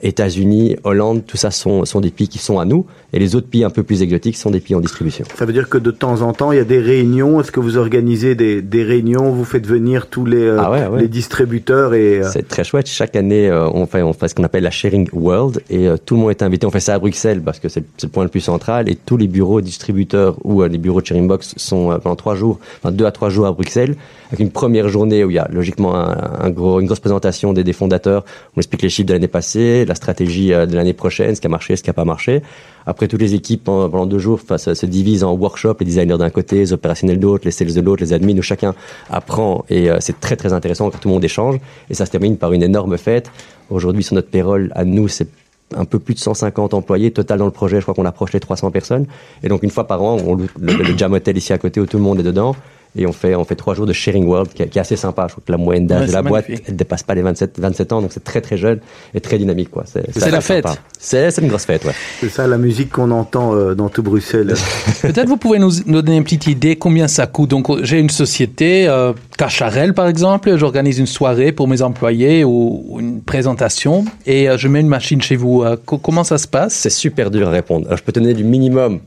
[0.02, 2.86] États-Unis, Hollande, tout ça sont, sont des pays qui sont à nous.
[3.12, 5.24] Et les autres pays un peu plus exotiques sont des pays en distribution.
[5.36, 7.40] Ça veut dire que de temps en temps, il y a des réunions.
[7.40, 9.30] Est-ce que vous organisez des, des réunions?
[9.30, 11.00] Vous faites venir tous les, euh, Ah ouais, ouais.
[11.02, 12.88] les distributeurs et euh, C'est très chouette.
[12.88, 16.14] Chaque année, euh, on fait, on fait ce qu'on appelle la Sharing World et tout
[16.14, 16.66] le monde est invité.
[16.66, 19.16] On fait ça à Bruxelles parce que c'est le point le plus central et tous
[19.16, 23.06] les bureaux distributeurs ou les bureaux de Sharing Box sont pendant trois jours, enfin deux
[23.06, 23.96] à trois jours à Bruxelles
[24.28, 27.52] avec une première journée où il y a logiquement un, un gros, une grosse présentation
[27.52, 28.24] des, des fondateurs.
[28.56, 31.50] On explique les chiffres de l'année passée, la stratégie de l'année prochaine, ce qui a
[31.50, 32.42] marché, ce qui n'a pas marché.
[32.86, 36.18] Après, toutes les équipes pendant, deux jours enfin, se, se divisent en workshop, les designers
[36.18, 38.74] d'un côté, les opérationnels d'autre, les sales de l'autre, les admins, où chacun
[39.10, 41.56] apprend et euh, c'est très très intéressant quand tout le monde échange
[41.90, 43.30] et ça se termine par une énorme fête.
[43.70, 45.28] Aujourd'hui, sur notre payroll, à nous, c'est
[45.74, 47.78] un peu plus de 150 employés total dans le projet.
[47.78, 49.06] Je crois qu'on approche les 300 personnes.
[49.42, 51.80] Et donc, une fois par an, on loue le, le Jam Hotel ici à côté
[51.80, 52.54] où tout le monde est dedans.
[52.98, 54.96] Et on fait, on fait trois jours de sharing world qui est, qui est assez
[54.96, 55.26] sympa.
[55.28, 57.58] Je trouve que la moyenne d'âge Ouais, de la boîte, elle dépasse pas les 27,
[57.60, 58.00] 27 ans.
[58.02, 58.80] Donc, c'est très très jeune
[59.14, 59.84] et très dynamique, quoi.
[59.86, 60.64] C'est la fête.
[60.98, 61.92] C'est, c'est une grosse fête, ouais.
[62.20, 64.54] c'est ça la musique qu'on entend euh, dans tout Bruxelles.
[65.02, 67.50] Peut-être vous pouvez nous, nous donner une petite idée combien ça coûte.
[67.50, 72.84] Donc j'ai une société, euh, Cacharel par exemple, j'organise une soirée pour mes employés ou,
[72.88, 75.62] ou une présentation et euh, je mets une machine chez vous.
[75.62, 76.74] Euh, co- comment ça se passe?
[76.74, 77.86] C'est super dur à répondre.
[77.86, 79.00] Alors, je peux te donner du minimum.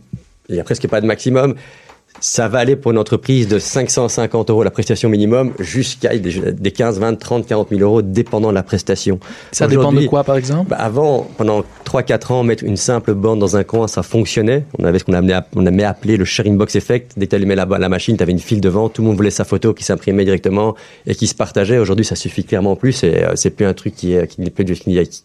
[0.47, 1.55] Il n'y a presque pas de maximum.
[2.21, 6.71] Ça va aller pour une entreprise de 550 euros la prestation minimum jusqu'à des, des
[6.71, 9.19] 15, 20, 30, 40 000 euros dépendant de la prestation.
[9.51, 10.69] Ça dépend de quoi par exemple?
[10.69, 14.65] bah, avant, pendant 3-4 ans, mettre une simple borne dans un coin, ça fonctionnait.
[14.77, 17.13] On avait ce qu'on a, on a appelé le sharing box effect.
[17.17, 19.17] Dès que tu allumais la, la machine, tu avais une file devant, tout le monde
[19.17, 20.75] voulait sa photo qui s'imprimait directement
[21.07, 21.77] et qui se partageait.
[21.77, 24.49] Aujourd'hui, ça suffit clairement plus et euh, c'est plus un truc qui est, qui n'est
[24.49, 25.23] plus du, qui, qui-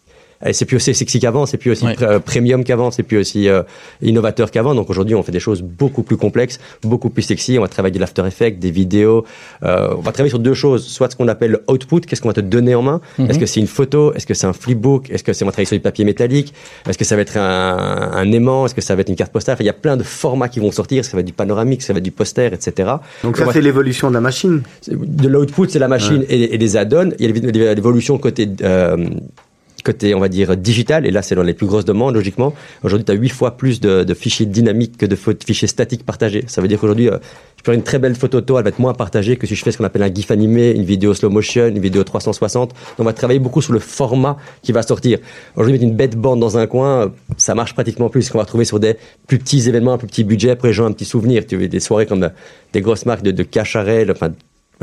[0.51, 1.93] c'est plus aussi sexy qu'avant, c'est plus aussi Ouais.
[1.93, 3.63] pr- premium qu'avant, c'est plus aussi euh,
[4.01, 4.75] innovateur qu'avant.
[4.75, 7.57] Donc aujourd'hui, on fait des choses beaucoup plus complexes, beaucoup plus sexy.
[7.57, 9.25] On va travailler de l'after effect, des vidéos.
[9.63, 10.85] Euh, on va travailler sur deux choses.
[10.85, 13.01] Soit ce qu'on appelle le output, qu'est-ce qu'on va te donner en main?
[13.17, 13.29] Mhm.
[13.29, 14.13] Est-ce que c'est une photo?
[14.13, 15.09] Est-ce que c'est un flipbook?
[15.09, 16.53] Est-ce que c'est on va travailler sur du papier métallique?
[16.87, 18.65] Est-ce que ça va être un, un aimant?
[18.65, 19.53] Est-ce que ça va être une carte postale?
[19.53, 21.05] Enfin, Il y a plein de formats qui vont sortir.
[21.05, 22.89] Ça va être du panoramique, ça va être du poster, etc.
[23.23, 24.61] Donc On ça va- c'est l'évolution de la machine.
[24.87, 27.11] de l'output, c'est la machine et, et les add-ons.
[27.19, 28.97] Il y a l'évolution côté, euh,
[29.85, 31.05] côté, on va dire, digital.
[31.05, 32.53] Et là, c'est dans les plus grosses demandes, logiquement.
[32.83, 36.43] Aujourd'hui, tu as huit fois plus de, de fichiers dynamiques que de fichiers statiques partagés.
[36.47, 37.17] Ça veut dire qu'aujourd'hui, euh,
[37.57, 39.63] je peux une très belle photo toi, elle va être moins partagée que si je
[39.63, 42.69] fais ce qu'on appelle un GIF animé, une vidéo slow motion, une vidéo 360.
[42.69, 45.19] Donc, on va travailler beaucoup sur le format qui va sortir.
[45.55, 48.29] Aujourd'hui, mettre une bête bande dans un coin, ça marche pratiquement plus.
[48.29, 50.85] Qu'on va retrouver sur des plus petits événements, un plus petit budget, pour les gens,
[50.85, 51.45] un petit souvenir.
[51.45, 52.29] Tu veux des soirées comme euh,
[52.73, 54.31] des grosses marques de, de Cacharel, enfin,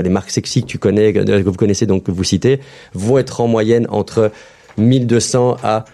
[0.00, 2.60] les marques sexy que tu connais, que vous connaissez, donc que vous citez,
[2.94, 4.30] vont être en moyenne entre
[4.76, 5.84] 1200 à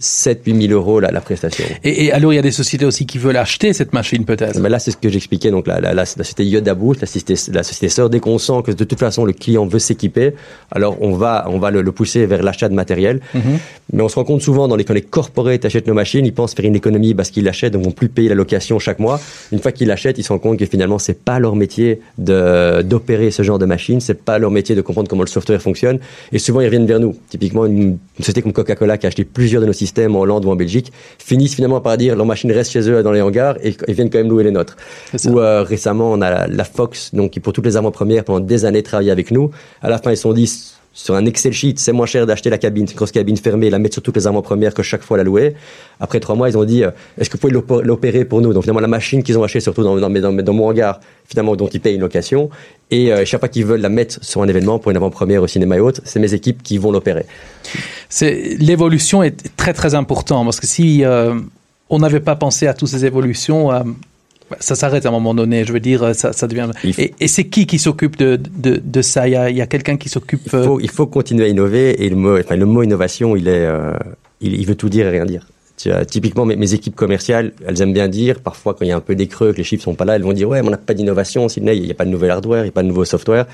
[0.00, 1.64] 7 8 000 euros la, la prestation.
[1.84, 4.58] et, et alors il y a des sociétés aussi qui veulent acheter cette machine peut-être?
[4.58, 5.50] Mais là, c'est ce que j'expliquais.
[5.50, 8.38] Donc, la, la, la, la société Yoda Boost, la société, la société sœur, dès qu'on
[8.38, 10.32] sent que de toute façon le client veut s'équiper,
[10.70, 13.20] alors on va, on va le, le pousser vers l'achat de matériel.
[13.34, 13.58] Mhm.
[13.92, 16.32] Mais on se rend compte souvent dans les, quand les corporates achètent nos machines, ils
[16.32, 19.20] pensent faire une économie parce qu'ils l'achètent, donc vont plus payer la location chaque mois.
[19.52, 22.82] Une fois qu'ils l'achètent, ils se rendent compte que finalement, c'est pas leur métier de,
[22.82, 25.98] d'opérer ce genre de machine, c'est pas leur métier de comprendre comment le software fonctionne.
[26.32, 27.16] Et souvent, ils reviennent vers nous.
[27.28, 30.44] Typiquement, une, une société comme Coca-Cola qui a acheté plusieurs de nos systèmes en Hollande
[30.44, 33.56] ou en Belgique, finissent finalement par dire leur machine reste chez eux dans les hangars
[33.62, 34.76] et, et viennent quand même louer les nôtres.
[35.26, 38.40] Ou euh, récemment, on a la, la Fox, donc qui pour toutes les avant-premières pendant
[38.40, 39.50] des années travaillé avec nous.
[39.82, 40.50] À la fin, ils se sont dit
[41.02, 43.78] sur un Excel sheet, c'est moins cher d'acheter la cabine, une grosse cabine fermée, la
[43.78, 45.54] mettre sur toutes les avant-premières que chaque fois la louer.
[45.98, 48.52] Après trois mois, ils ont dit, euh, est-ce que vous pouvez l'opé- l'opérer pour nous?
[48.52, 51.80] Donc finalement, la machine qu'ils ont achetée, surtout dans, dans, mon hangar, finalement, dont ils
[51.80, 52.50] payent une location.
[52.90, 55.46] Et euh, chaque fois qu'ils veulent la mettre sur un événement, pour une avant-première au
[55.46, 57.24] cinéma et autres, c'est mes équipes qui vont l'opérer.
[58.10, 61.34] C'est l'évolution est très très important parce que si euh,
[61.88, 63.80] on n'avait pas pensé à toutes ces évolutions, euh,
[64.58, 65.64] ça s'arrête à un moment donné.
[65.64, 66.68] Je veux dire, euh, ça, ça devient.
[66.76, 69.28] Faut- Et, et c'est qui qui s'occupe de, de, de ça?
[69.28, 70.40] Il y a, quelqu'un qui s'occupe.
[70.52, 73.36] Il euh, faut, il faut continuer à innover et le mot, enfin, le mot innovation,
[73.36, 73.92] il est, euh,
[74.40, 75.46] il, il veut tout dire et rien dire.
[75.82, 78.96] Tu typiquement, mes, mes équipes commerciales, elles aiment bien dire, parfois quand il y a
[78.96, 80.68] un peu des creux, que les chiffres sont pas là, elles vont dire ouais, mais
[80.68, 82.72] on n'a pas d'innovation, Sydney, il n'y a pas de nouvel hardware, il n'y a
[82.72, 83.46] pas de nouveau software.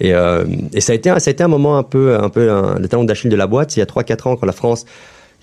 [0.00, 2.30] Et, euh, et ça a été, un- ça a été un moment un peu, un
[2.30, 3.76] peu un, le talon d'Achille de la boîte.
[3.76, 4.86] Il y a 3-4 ans quand la France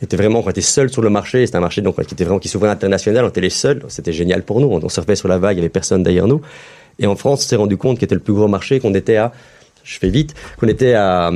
[0.01, 2.39] était vraiment, on était seul sur le marché, c'était un marché donc qui était vraiment
[2.39, 5.15] qui s'ouvrait à l'international, on était les seuls, c'était génial pour nous, on, on surfait
[5.15, 6.41] sur la vague, il y avait personne derrière nous.
[6.99, 9.17] Et en France, on s'est rendu compte qu'il était le plus gros marché, qu'on était
[9.17, 9.31] à,
[9.84, 11.31] je fais vite, qu'on était à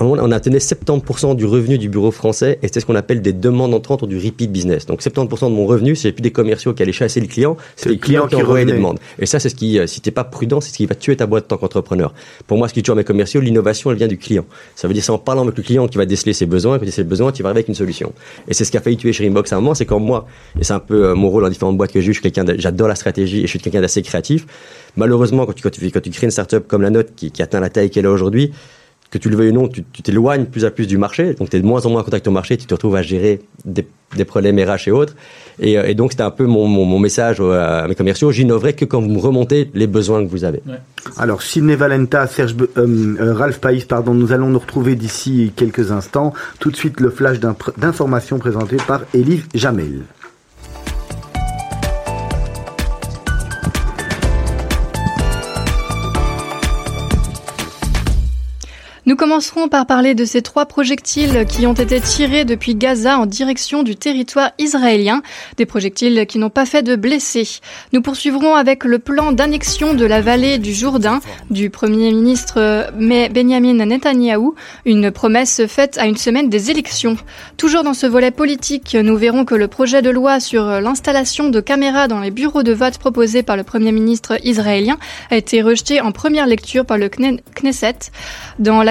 [0.00, 3.74] on atteignait 70% du revenu du bureau français et c'est ce qu'on appelle des demandes
[3.74, 4.86] entrantes ou du repeat business.
[4.86, 7.88] Donc 70% de mon revenu, c'est plus des commerciaux qui allaient chasser le client, c'est
[7.88, 8.98] les clients qui envoyaient des demandes.
[9.18, 11.16] Et ça, c'est ce qui, euh, si t'es pas prudent, c'est ce qui va tuer
[11.16, 12.14] ta boîte en tant qu'entrepreneur.
[12.46, 14.44] Pour moi, ce qui tue mes commerciaux, l'innovation, elle vient du client.
[14.76, 16.84] Ça veut dire c'est en parlant avec le client qui va déceler ses besoins, quand
[16.84, 18.12] il déceler ses besoins, tu vas arriver avec une solution.
[18.46, 20.26] Et c'est ce qui a failli tuer chez Inbox à un moment, c'est comme moi,
[20.60, 22.44] et c'est un peu euh, mon rôle dans différentes boîtes que j'ai, je suis quelqu'un,
[22.56, 24.46] j'adore la stratégie et je suis quelqu'un d'assez créatif.
[24.96, 27.42] Malheureusement, quand tu, quand tu, quand tu crées une startup comme la nôtre qui, qui
[27.42, 28.52] atteint la taille qu'elle a aujourd'hui,
[29.10, 31.56] que tu le veuilles ou non, tu t'éloignes plus à plus du marché, donc tu
[31.56, 33.86] es de moins en moins en contact au marché, tu te retrouves à gérer des,
[34.16, 35.14] des problèmes RH et autres.
[35.60, 38.74] Et, euh, et donc c'était un peu mon, mon, mon, message à mes commerciaux, j'innoverai
[38.74, 40.62] que quand vous me remontez les besoins que vous avez.
[40.66, 40.78] Ouais.
[41.16, 45.90] Alors Sidney Valenta, Serge, euh, euh, Ralph Païs, pardon, nous allons nous retrouver d'ici quelques
[45.90, 46.34] instants.
[46.60, 50.02] Tout de suite le flash d'informations présenté par Élise Jamel.
[59.08, 63.24] Nous commencerons par parler de ces trois projectiles qui ont été tirés depuis Gaza en
[63.24, 65.22] direction du territoire israélien,
[65.56, 67.48] des projectiles qui n'ont pas fait de blessés.
[67.94, 73.82] Nous poursuivrons avec le plan d'annexion de la vallée du Jourdain du Premier ministre Benjamin
[73.86, 77.16] Netanyahou, une promesse faite à une semaine des élections.
[77.56, 81.60] Toujours dans ce volet politique, nous verrons que le projet de loi sur l'installation de
[81.60, 84.98] caméras dans les bureaux de vote proposé par le Premier ministre israélien
[85.30, 88.10] a été rejeté en première lecture par le Knesset.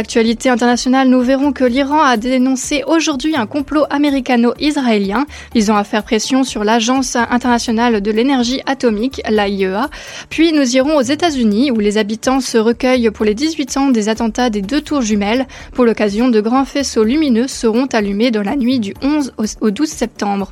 [0.07, 6.01] Actualité internationale, nous verrons que l'Iran a dénoncé aujourd'hui un complot américano-israélien visant à faire
[6.03, 9.89] pression sur l'Agence internationale de l'énergie atomique, l'AIEA.
[10.29, 14.07] Puis nous irons aux États-Unis où les habitants se recueillent pour les 18 ans des
[14.07, 15.45] attentats des deux tours jumelles.
[15.73, 19.89] Pour l'occasion, de grands faisceaux lumineux seront allumés dans la nuit du 11 au 12
[19.89, 20.49] septembre.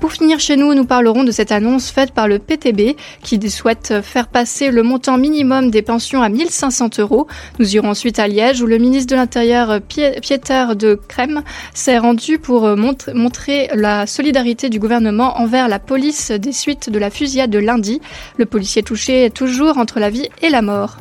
[0.00, 4.02] Pour finir chez nous, nous parlerons de cette annonce faite par le PTB qui souhaite
[4.02, 7.26] faire passer le montant minimum des pensions à 1500 euros.
[7.58, 11.42] Nous irons ensuite à Liège où le ministre de l'Intérieur Pieter de Crème
[11.74, 17.10] s'est rendu pour montrer la solidarité du gouvernement envers la police des suites de la
[17.10, 18.00] fusillade de lundi.
[18.36, 20.98] Le policier touché est toujours entre la vie et la mort.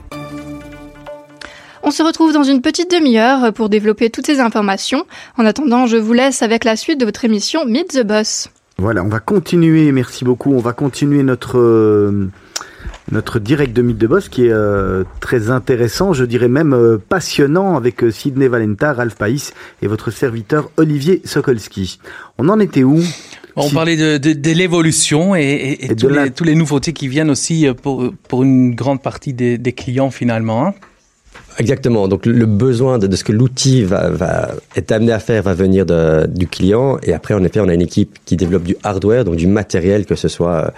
[1.83, 5.05] On se retrouve dans une petite demi-heure pour développer toutes ces informations.
[5.37, 8.49] En attendant, je vous laisse avec la suite de votre émission Meet the Boss.
[8.77, 12.29] Voilà, on va continuer, merci beaucoup, on va continuer notre, euh,
[13.09, 16.97] notre direct de Mythe de Boss qui est euh, très intéressant, je dirais même euh,
[16.97, 21.99] passionnant avec euh, Sidney Valenta, Ralph Païs et votre serviteur Olivier Sokolski.
[22.37, 23.01] On en était où?
[23.55, 27.07] On parlait de, de, de l'évolution et, et, et, tous, les, tous, les, nouveautés qui
[27.07, 30.67] viennent aussi pour, pour une grande partie des, des clients finalement.
[30.67, 30.73] Hein
[31.57, 32.07] Exactement.
[32.07, 35.85] Donc le besoin de, ce que l'outil va, va est amené à faire va venir
[35.85, 36.97] de, du client.
[37.03, 40.05] Et après, en effet, on a une équipe qui développe du hardware, donc du matériel,
[40.05, 40.73] que ce soit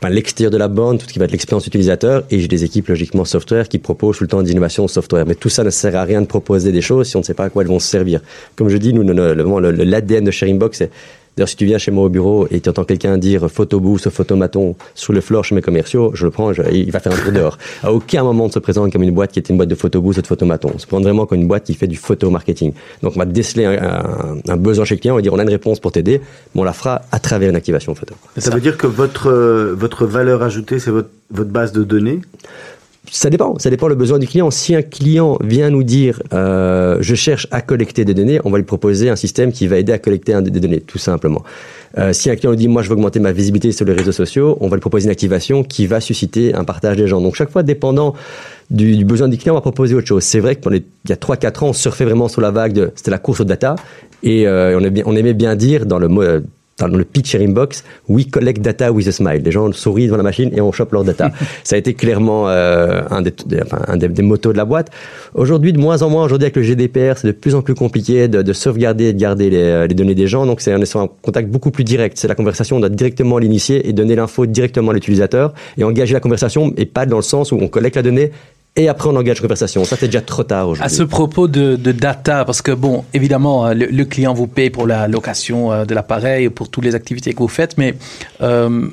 [0.00, 2.24] enfin, l'extérieur de la borne, tout ce qui va être l'expérience utilisateur.
[2.30, 5.24] Et j'ai des équipes logiquement software qui proposent tout le temps d'innovation software.
[5.26, 7.34] Mais tout ça ne sert à rien de proposer des choses si on ne sait
[7.34, 8.20] pas à quoi elles vont se servir.
[8.56, 10.90] Comme je dis, nous, l'ADN de Sharingbox, c'est
[11.36, 14.74] D'ailleurs, si tu viens chez moi au bureau et tu entends quelqu'un dire photoboost, photomaton
[14.94, 17.58] sur le floor chez mes commerciaux, je le prends, il va faire un tour dehors.
[17.82, 19.74] À aucun moment on ne se présente comme une boîte qui est une boîte de
[19.74, 20.70] photoboost ou de photomaton.
[20.74, 22.72] On se présente vraiment comme une boîte qui fait du photo-marketing.
[23.02, 25.50] Donc, on va déceler un, besoin chez le client, on va dire on a une
[25.50, 26.22] réponse pour t'aider,
[26.54, 28.14] mais on la fera à travers une activation photo.
[28.36, 31.84] Ça, ça veut dire que votre, euh, votre valeur ajoutée, c'est votre, votre base de
[31.84, 32.20] données?
[33.10, 34.50] Ça dépend, ça dépend le besoin du client.
[34.50, 38.58] Si un client vient nous dire euh, je cherche à collecter des données, on va
[38.58, 41.42] lui proposer un système qui va aider à collecter des données, tout simplement.
[41.98, 44.12] Euh, si un client nous dit moi je veux augmenter ma visibilité sur les réseaux
[44.12, 47.20] sociaux, on va lui proposer une activation qui va susciter un partage des gens.
[47.20, 48.14] Donc chaque fois, dépendant
[48.70, 50.24] du, besoin du client, on va proposer autre chose.
[50.24, 53.10] C'est vrai qu'il y a 3-4 ans, on surfait vraiment sur la vague de c'était
[53.10, 53.76] la course aux data
[54.22, 56.22] et euh, on, aimait on aimait bien dire dans le mot
[56.78, 59.40] dans le pitch sharing box, we collect data with a smile.
[59.42, 61.32] Les gens sourient devant la machine et on chope leur data.
[61.64, 64.90] ça a été clairement euh, un, des, enfin, un des, des, motos de la boîte.
[65.34, 68.28] Aujourd'hui, de moins en moins, aujourd'hui avec le GDPR, c'est de plus en plus compliqué
[68.28, 70.44] de, de sauvegarder et de garder les, les, données des gens.
[70.44, 72.18] Donc, c'est un, un contact beaucoup plus direct.
[72.18, 76.12] C'est la conversation, on doit directement l'initier et donner l'info directement à l'utilisateur et engager
[76.12, 78.32] la conversation et pas dans le sens où on collecte la donnée
[78.76, 79.84] et après on engage conversation.
[79.84, 80.84] Ça, c'est déjà trop tard aujourd'hui.
[80.84, 84.70] À ce propos de, de, data, parce que bon, évidemment, le, le, client vous paye
[84.70, 87.94] pour la location euh, de l'appareil, pour toutes les activités que vous faites, mais
[88.42, 88.88] euh,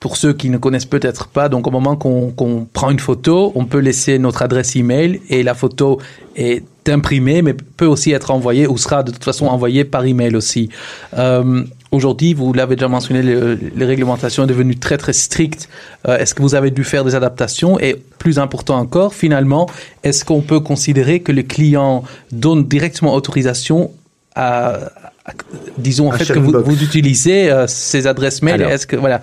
[0.00, 3.52] pour ceux qui ne connaissent peut-être pas, donc au moment qu'on qu prend une photo,
[3.54, 6.00] on peut laisser notre adresse email et la photo
[6.34, 10.34] est imprimée, mais peut aussi être envoyée ou sera de toute façon envoyée par email
[10.34, 10.70] aussi.
[11.16, 15.68] Euh, Aujourd'hui, vous l'avez déjà mentionné, les, les, réglementations sont devenues très très strictes.
[16.08, 17.78] Euh, est-ce que vous avez dû faire des adaptations?
[17.80, 19.68] Et plus important encore, finalement,
[20.02, 23.90] est-ce qu'on peut considérer que le client donne directement autorisation
[24.34, 24.78] à,
[25.26, 25.32] à
[25.76, 28.62] disons en fait que vous, vous, utilisez euh, ces adresses mail?
[28.62, 29.20] Est-ce que voilà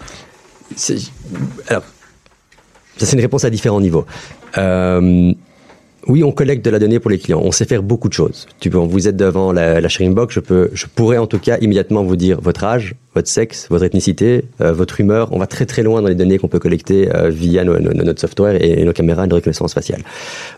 [1.70, 1.84] Alors,
[2.98, 4.06] ça c'est une réponse à différents niveaux.
[4.60, 5.34] Euh,
[6.08, 7.42] oui, on collecte de la donnée pour les clients.
[7.44, 8.48] On sait faire beaucoup de choses.
[8.60, 11.58] Tu peux, vous êtes devant la, sharing box, je peux, je pourrais en tout cas
[11.60, 15.28] immédiatement vous dire votre âge, votre sexe, votre ethnicité, euh, votre humeur.
[15.32, 18.56] On va très très loin dans les données qu'on peut collecter euh, via notre software
[18.64, 20.02] et, nos caméras de reconnaissance faciale.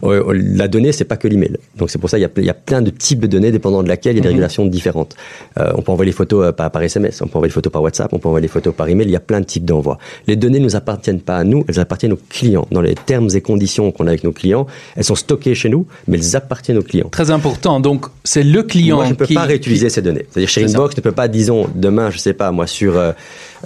[0.04, 1.58] Euh, la donnée, c'est pas que l'email.
[1.78, 3.52] Donc c'est pour ça qu'il y, a- il y a plein de types de données
[3.52, 5.15] dépendant de laquelle il y a des régulations différentes.
[5.58, 8.13] On peut envoyer les photos par, par SMS, on peut envoyer les photos par WhatsApp,
[8.13, 9.08] on peut envoyer les photos par email.
[9.08, 9.97] Il y a plein de types d'envois.
[10.28, 12.67] Les données ne nous appartiennent pas à nous, elles appartiennent aux clients.
[12.71, 15.86] Dans les termes et conditions qu'on a avec nos clients, elles sont stockées chez nous,
[16.08, 17.10] mais elles appartiennent aux clients.
[17.12, 17.80] Très important.
[17.80, 19.34] Donc, c'est le client Moi, je ne peux qui...
[19.34, 20.26] pas réutiliser ces données.
[20.30, 20.67] C'est-à-dire, C'est ça.
[20.67, 23.11] Sharingbox ne peut pas, disons, demain, je sais pas, moi, sur, euh,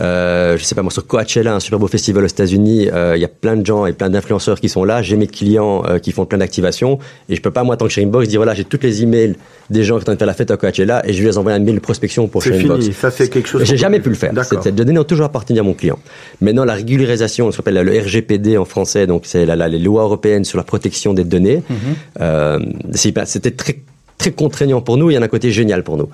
[0.02, 3.22] euh, je sais pas, moi, sur Coachella, un super beau festival aux États-Unis, euh, il
[3.22, 5.02] y a plein de gens et plein d'influenceurs qui sont là.
[5.02, 8.28] J'ai mes clients qui font plein d'activations et je peux pas, moi, tant que Sharingbox,
[8.28, 9.36] dire voilà, j'ai toutes les emails
[9.70, 11.30] des gens qui sont en train de faire la fête à Coachella et je vais
[11.30, 12.84] les envoyer un mail de prospection pour Sharingbox.
[12.84, 12.94] fini.
[12.94, 13.64] Ça, c'est quelque chose.
[13.64, 14.32] J'ai jamais pu le faire.
[14.64, 15.98] Cette données ont toujours appartenu à mon client.
[16.42, 19.80] Maintenant, la régularisation, ce qu'on appelle le RGPD en français, donc c'est la, la- les
[19.80, 21.64] lois européennes sur la protection des données,
[22.94, 23.78] hyper- c'était très,
[24.18, 25.10] très contraignant pour nous.
[25.10, 26.10] Il y a un côté génial pour nous.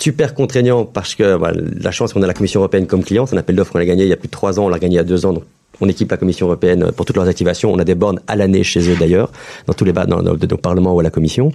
[0.00, 1.38] Super contraignant parce que
[1.82, 3.84] la chance qu'on a la Commission européenne comme client, c'est un appel d'offres qu'on a
[3.84, 5.26] gagné il y a plus de trois ans, on l'a gagné il y a deux
[5.26, 5.32] ans.
[5.34, 5.44] Donc
[5.82, 7.72] on équipe la Commission européenne pour toutes leurs activations.
[7.72, 9.30] On a des bornes à l'année chez eux d'ailleurs,
[9.66, 11.52] dans tous les bas, dans, dans, dans le Parlement ou à la Commission.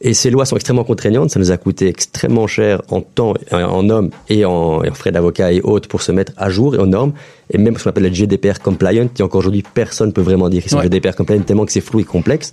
[0.00, 1.30] Et ces lois sont extrêmement contraignantes.
[1.30, 5.10] Ça nous a coûté extrêmement cher en temps, en hommes et en, et en frais
[5.12, 7.12] d'avocat et autres pour se mettre à jour et aux normes.
[7.50, 10.62] Et même ce qu'on appelle le GDPR compliant, qui encore aujourd'hui personne peut vraiment dire
[10.62, 10.84] qu'ils sont Ouais.
[10.84, 12.52] GDPR compliant tellement que c'est flou et complexe.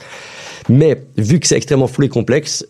[0.70, 2.66] Mais vu que c'est extrêmement flou et complexe,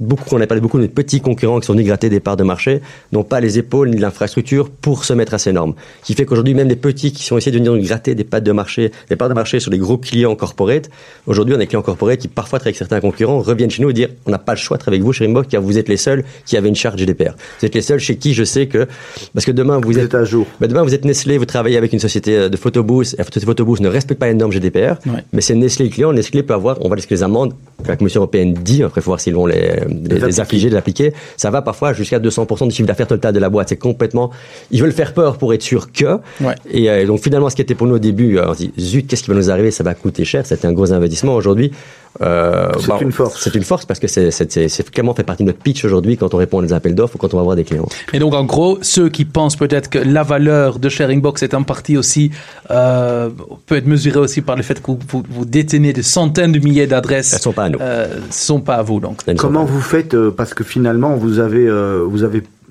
[0.00, 2.42] beaucoup, on a parlé beaucoup de petits concurrents qui sont venus gratter des parts de
[2.42, 2.80] marché,
[3.12, 5.74] n'ont pas les épaules ni l'infrastructure pour se mettre à ces normes.
[6.02, 8.42] Ce qui fait qu'aujourd'hui, même les petits qui sont essayés de venir gratter des parts
[8.42, 10.90] de marché, des parts de marché sur les gros clients corporate,
[11.26, 13.90] aujourd'hui, on a des clients corporate qui parfois travaillent avec certains concurrents, reviennent chez nous
[13.90, 15.78] et dire, on n'a pas le choix de travailler avec vous chez Rimbox car vous
[15.78, 17.34] êtes les seuls qui avaient une charge GDPR.
[17.60, 18.86] Vous êtes les seuls chez qui je sais que,
[19.32, 20.46] parce que demain, vous, Vous êtes êtes à jour.
[20.60, 23.24] bah, demain, vous êtes Nestlé, vous travaillez avec une société euh, de photobooth, et la
[23.24, 25.22] société photobooth ne respecte pas les normes GDPR, Ouais.
[25.32, 27.52] mais c'est Nestlé le client, Nestlé peut avoir, on va laisser les amendes,
[27.82, 30.40] que la Commission européenne dit, après, il faut voir s'ils vont les, les, les appliquer.
[30.40, 33.68] affliger, les appliquer, ça va parfois jusqu'à 200% du chiffre d'affaires total de la boîte,
[33.70, 34.30] c'est complètement,
[34.70, 36.54] ils veulent faire peur pour être sûr que, Ouais.
[36.70, 38.72] et euh, donc finalement, ce qui était pour nous au début, euh, on se dit,
[38.78, 41.72] zut, qu'est-ce qui va nous arriver, ça va coûter cher, c'était un gros investissement aujourd'hui.
[42.22, 43.40] Euh, C'est bah, une force.
[43.42, 46.36] C'est une force parce que c'est, clairement fait partie de notre pitch aujourd'hui quand on
[46.36, 47.88] répond à des appels d'offres ou quand on va voir des clients.
[48.12, 51.54] Et donc, en gros, ceux qui pensent peut-être que la valeur de Sharing Box est
[51.54, 52.30] en partie aussi,
[52.70, 53.30] euh,
[53.66, 57.32] peut être mesurée aussi par le fait que vous, détenez des centaines de milliers d'adresses.
[57.32, 57.78] Elles sont pas à nous.
[57.80, 59.22] Euh, sont pas à vous, donc.
[59.36, 61.68] Comment vous faites euh, Parce que finalement, vous avez,
[62.06, 62.63] vous avez com-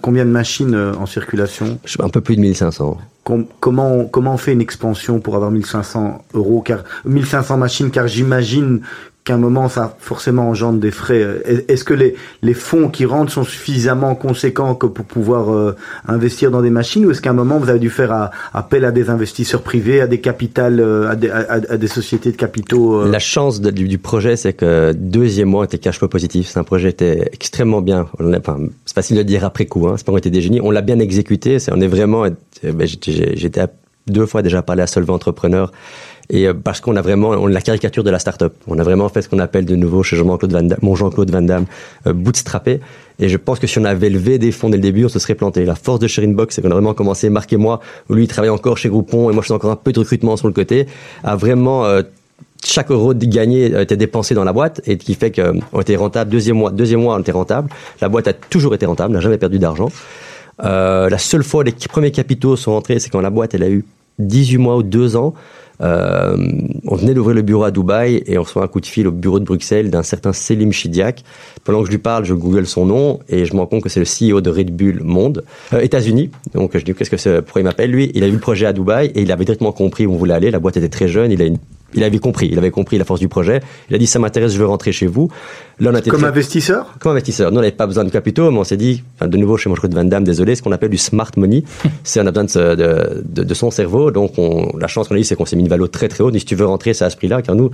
[0.00, 2.98] combien de machines euh, en circulation un peu plus de 1500.
[3.24, 7.90] Com- comment, on- comment on fait une expansion pour avoir 1500 euros, car 1500 machines,
[7.90, 8.80] car j'imagine
[9.24, 11.22] qu'à un moment, ça forcément engendre des frais.
[11.46, 15.74] Est- Est-ce que les, les fonds qui rentrent sont suffisamment conséquents que pour pouvoir euh,
[16.06, 18.90] investir dans des machines, ou est-ce qu'à un moment, vous avez dû faire appel à
[18.92, 23.10] des investisseurs privés, à des capitales, euh, à des, à, des sociétés de capitaux euh,
[23.10, 26.48] La chance du, projet, c'est que deuxième mois était cash flow positif.
[26.48, 28.06] C'est un projet qui était extrêmement bien.
[28.36, 29.88] Enfin, c'est facile de dire après coup.
[29.88, 29.94] Hein.
[29.96, 30.60] C'est pas qu'on était des génies.
[30.62, 31.58] On l'a bien exécuté.
[31.58, 32.24] C'est, on est vraiment.
[32.26, 32.30] euh,
[32.72, 33.62] ben, j'étais-
[34.06, 35.72] deux fois déjà parlé à Solvay Entrepreneur.
[36.30, 38.54] Et euh, parce qu'on a vraiment, on a la caricature de la start-up.
[38.66, 41.30] On a vraiment fait ce qu'on appelle de nouveau chez Jean-Claude Van Damme, mon Jean-Claude
[41.30, 41.66] Van Damme,
[42.06, 42.80] euh, bootstrappé.
[43.18, 45.18] Et je pense que si on avait levé des fonds dès le début, on se
[45.18, 45.64] serait planté.
[45.64, 48.24] La force de Sharing Box, c'est qu'on a vraiment commencé, Marc et moi, où lui
[48.24, 50.48] il travaille encore chez Groupon et moi je fais encore un peu de recrutement sur
[50.48, 50.86] le côté,
[51.22, 52.02] à vraiment euh,
[52.64, 56.30] chaque euro gagné euh, était dépensé dans la boîte et qui fait qu'on était rentable.
[56.30, 57.68] Deuxième mois, deuxième mois, on était rentable.
[58.00, 59.90] La boîte a toujours été rentable, n'a jamais perdu d'argent.
[60.62, 63.62] Euh, la seule fois où les premiers capitaux sont rentrés, c'est quand la boîte elle
[63.62, 63.84] a eu
[64.18, 65.34] 18 mois ou 2 ans.
[65.80, 66.36] Euh,
[66.86, 69.12] on venait d'ouvrir le bureau à Dubaï et on reçoit un coup de fil au
[69.12, 71.24] bureau de Bruxelles d'un certain Selim Chidiak.
[71.64, 73.88] Pendant que je lui parle, je google son nom et je me rends compte que
[73.88, 76.30] c'est le CEO de Red Bull Monde, euh, États-Unis.
[76.54, 77.90] Donc je dis qu'est-ce que pourquoi il m'appelle?
[77.90, 80.16] Lui Il a vu le projet à Dubaï et il avait directement compris où on
[80.16, 80.50] voulait aller.
[80.50, 81.46] La boîte était très jeune, il a
[81.94, 83.60] il avait compris, il avait compris la force du projet.
[83.90, 85.28] Il a dit ça m'intéresse, je veux rentrer chez vous.
[85.80, 87.50] Là, on a été comme très- investisseur comme investisseur.
[87.50, 89.68] Nous, on n'avait pas besoin de capitaux, mais on s'est dit, enfin, de nouveau chez
[89.70, 91.64] de Van Damme, désolé, ce qu'on appelle du smart money.
[92.04, 94.10] c'est on a besoin de, ce- de, de- de son cerveau.
[94.10, 96.22] Donc, on, la chance qu'on a eu, c'est qu'on s'est mis une valeur très très
[96.22, 96.34] haute.
[96.36, 97.70] Et si tu veux rentrer, c'est à ce prix-là, car nous,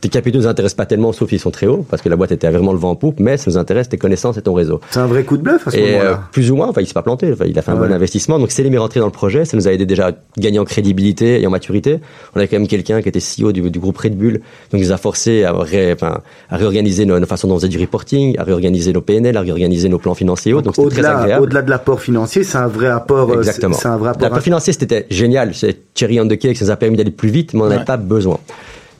[0.00, 2.30] tes capitaux nous intéressent pas tellement, sauf qu'ils sont très hauts, parce que la boîte
[2.32, 4.80] était vraiment le vent en poupe, mais ça nous intéresse tes connaissances et ton réseau.
[4.90, 6.20] C'est un vrai coup de bluff à ce Et euh, moment-là.
[6.32, 7.30] plus ou moins, enfin, il s'est pas planté.
[7.32, 7.88] Enfin, il a fait un Ouais.
[7.88, 8.38] bon investissement.
[8.38, 9.44] Donc, Célim est rentré dans le projet.
[9.44, 11.98] Ça nous a aidé déjà à gagner en crédibilité et en maturité.
[12.34, 14.34] On avait quand même quelqu'un qui était CEO du, du groupe Red Bull.
[14.34, 14.42] Donc,
[14.74, 16.20] il nous a forcé à, ré- enfin,
[16.50, 19.40] à réorganiser nos, nos façons dont on faisait du reporting, à réorganiser nos PNL, à
[19.40, 20.52] réorganiser nos plans financiers.
[20.52, 21.42] Donc, c'était très Au-delà, agréable.
[21.42, 23.30] au-delà de l'apport financier, c'est un vrai apport.
[23.30, 23.74] euh, Exactement.
[23.74, 24.22] C'est c'est un vrai apport.
[24.22, 25.54] L'apport financier, c'était génial.
[25.54, 26.56] C'est cherry on the cake.
[26.56, 27.76] Ça nous a permis d'aller plus vite, mais on n'en Ouais.
[27.76, 28.38] avait pas besoin.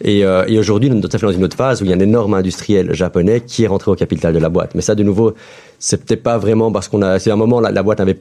[0.02, 2.00] Et, euh, et aujourd'hui, nous sommes dans une autre phase où il y a un
[2.00, 4.74] énorme industriel japonais qui est rentré au capital de la boîte.
[4.74, 5.34] Mais ça, de nouveau,
[5.78, 7.18] c'est peut-être pas vraiment parce qu'on a.
[7.18, 8.18] C'est un moment là, la boîte avait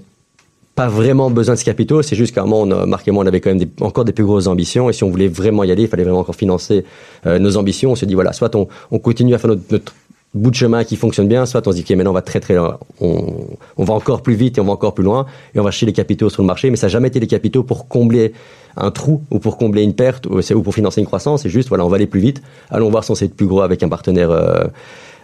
[0.76, 2.02] pas vraiment besoin de ce capitaux.
[2.04, 4.06] C'est juste qu'à un moment, on Marc et moi, on avait quand même des- encore
[4.06, 4.90] des plus grosses ambitions.
[4.90, 6.86] Et si on voulait vraiment y aller, il fallait vraiment encore financer
[7.26, 7.92] euh, nos ambitions.
[7.92, 9.94] On se dit, voilà, soit on, on continue à faire notre
[10.38, 12.40] bout de chemin qui fonctionne bien, soit on se dit, ok, maintenant on va très
[12.40, 12.78] très loin.
[13.00, 15.26] On, va encore plus vite et on va encore plus loin.
[15.54, 16.70] Et on va chercher les capitaux sur le marché.
[16.70, 18.34] Mais ça n'a jamais été les capitaux pour combler
[18.76, 21.44] un trou ou pour combler une perte ou, ou pour financer une croissance.
[21.44, 22.42] C'est juste, voilà, on va aller plus vite.
[22.70, 24.32] Allons voir si on sait être plus gros avec un partenaire.
[24.32, 24.66] euh,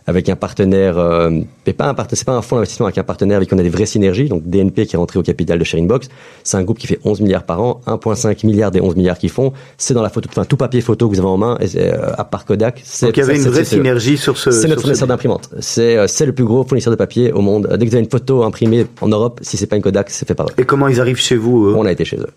[0.05, 1.29] avec un partenaire, euh,
[1.65, 3.57] mais pas un partenaire, c'est pas un fonds d'investissement avec un partenaire avec qui on
[3.57, 4.27] a des vraies synergies.
[4.27, 6.09] Donc DNP qui est rentré au capital de Sharingbox,
[6.43, 9.29] c'est un groupe qui fait 11 milliards par an, 1,5 milliard des 11 milliards qu'ils
[9.29, 9.53] font.
[9.77, 12.11] C'est dans la photo, enfin tout papier photo que vous avez en main, et euh,
[12.17, 12.81] à part Kodak.
[12.83, 14.51] C'est, Donc il y avait une vraie synergie sur ce.
[14.51, 15.49] C'est notre fournisseur d'imprimante.
[15.59, 17.67] C'est, euh, c'est le plus gros fournisseur de papier au monde.
[17.71, 20.27] Dès que vous avez une photo imprimée en Europe, si c'est pas une Kodak, c'est
[20.27, 20.53] fait par eux.
[20.57, 22.29] Et comment ils arrivent chez vous On a été chez eux.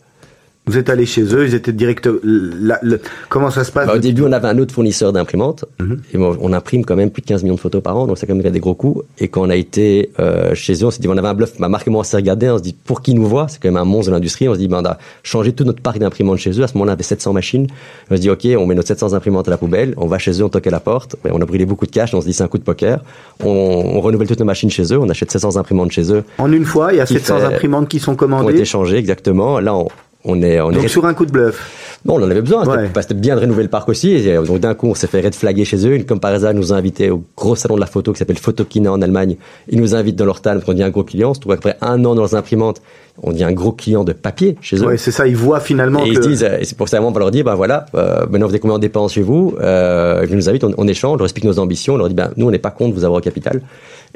[0.69, 2.09] Vous êtes allé chez eux, ils étaient direct.
[2.25, 2.81] la-
[3.29, 5.65] comment ça se passe Bah, au début, on avait un autre fournisseur d'imprimantes.
[5.79, 6.01] Mhm.
[6.13, 8.19] Et bon, on imprime quand même plus de 15 millions de photos par an, donc
[8.19, 9.03] c'est quand même des gros coûts.
[9.21, 11.59] Et quand on a été euh, chez eux, on s'est dit, on avait un bluff.
[11.61, 13.47] Ma marque et moi, on s'est regardé, on se dit, pour qui nous voit?
[13.49, 14.49] C'est quand même un monstre de l'industrie.
[14.49, 16.65] On se dit, ben, on a changé tout notre parc d'imprimantes chez eux.
[16.65, 17.69] À ce moment-là, on avait 700 machines.
[18.11, 19.95] On se dit, OK, on met nos 700 imprimantes à la poubelle.
[19.97, 21.15] On va chez eux, on toque à la porte.
[21.31, 22.13] On a brûlé beaucoup de cash.
[22.13, 23.05] On se dit, c'est un coup de poker.
[23.45, 24.99] On, on renouvelle toutes nos machines chez eux.
[24.99, 26.25] On achète 700 imprimantes chez eux.
[26.39, 28.37] En une fois, il y a Qui 700 fait- imprimantes qui sont qui ont été
[28.39, 28.65] commandées.
[28.65, 29.61] changées, exactement.
[29.61, 29.87] Là, on,
[30.27, 32.01] on est, on est Donc sur un coup de bluff.
[32.05, 32.65] non, on en avait besoin.
[32.65, 32.91] C'était Ouais.
[33.01, 34.11] c'était bien de rénover le parc aussi.
[34.13, 35.95] Et, euh, donc d'un coup, on s'est fait red flaguer chez eux.
[35.95, 38.19] Et comme par hasard, ils nous ont invités au gros salon de la photo qui
[38.19, 39.37] s'appelle Photokina en Allemagne.
[39.69, 41.33] Ils nous invitent dans leur parce qu'on dit un gros client.
[41.33, 42.83] Se trouve qu'après un an dans leurs imprimantes,
[43.23, 44.87] on dit un gros client de papier chez eux.
[44.87, 46.23] Ouais, c'est ça, ils voient finalement et ils que.
[46.23, 48.47] se disent, euh, et c'est pour ça on va leur dire, ben voilà, euh, maintenant
[48.47, 51.17] vous avez combien de dépenses chez vous euh, Ils nous invitent, on, on échange, on
[51.17, 53.19] leur explique nos ambitions, on leur dit, ben nous on n'est pas contre vous avoir
[53.19, 53.63] au capital.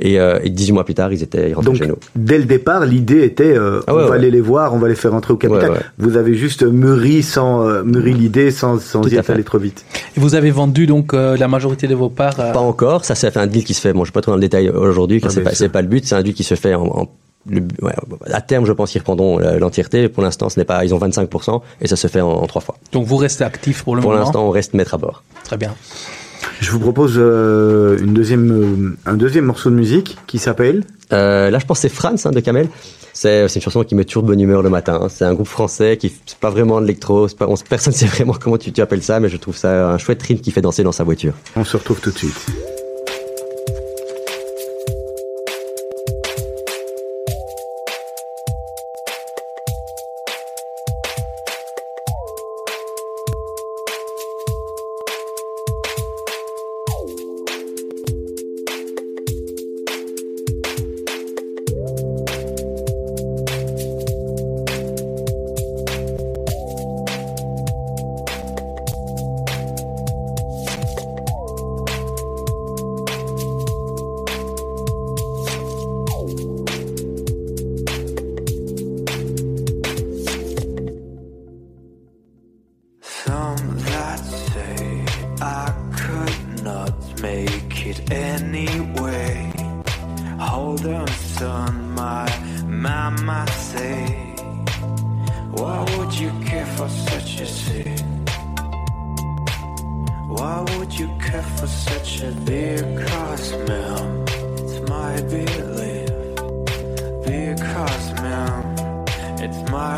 [0.02, 1.96] Et, euh, et 18 mois plus tard, ils étaient ils rentraient Donc, chez nous.
[2.16, 4.16] dès le départ, l'idée était, euh, Ah on ouais, va ouais.
[4.16, 5.70] aller les voir, on va les faire entrer au capital.
[5.70, 5.82] Ouais, ouais.
[5.98, 9.84] Vous avez juste mûri sans euh, mûri l'idée, sans, sans y être allé trop vite.
[10.16, 12.40] Et vous avez vendu donc euh, la majorité de vos parts.
[12.40, 13.92] euh, Pas encore, ça c'est un deal qui se fait.
[13.92, 15.58] Bon, je ne vais pas trop dans le détail aujourd'hui, car Ah, c'est pas, sûr.
[15.58, 16.04] c'est pas le but.
[16.06, 17.08] C'est un deal qui se fait en, en-
[17.50, 17.92] le- ouais,
[18.32, 20.08] à terme, je pense qu'ils reprendront l'entièreté.
[20.08, 22.60] Pour l'instant, ce n'est pas, ils ont 25% et ça se fait en, en trois
[22.62, 22.76] fois.
[22.92, 24.22] Donc vous restez actif pour le Pour moment.
[24.24, 25.22] l'instant, on reste maître à bord.
[25.44, 25.74] Très bien.
[26.60, 30.84] Je vous propose euh, une deuxième, euh, un deuxième morceau de musique qui s'appelle.
[31.12, 32.68] Euh, là, je pense que c'est Franz hein, de Kamel.
[33.14, 35.00] C'est, une chanson qui met toujours de bonne humeur le matin.
[35.02, 35.08] hein.
[35.08, 37.26] C'est un groupe français qui c'est pas vraiment de l'électro.
[37.68, 40.22] personne ne sait vraiment comment tu, tu appelles ça, mais je trouve ça un chouette
[40.22, 41.32] rythme qui fait danser dans sa voiture.
[41.56, 42.46] On se retrouve tout de suite.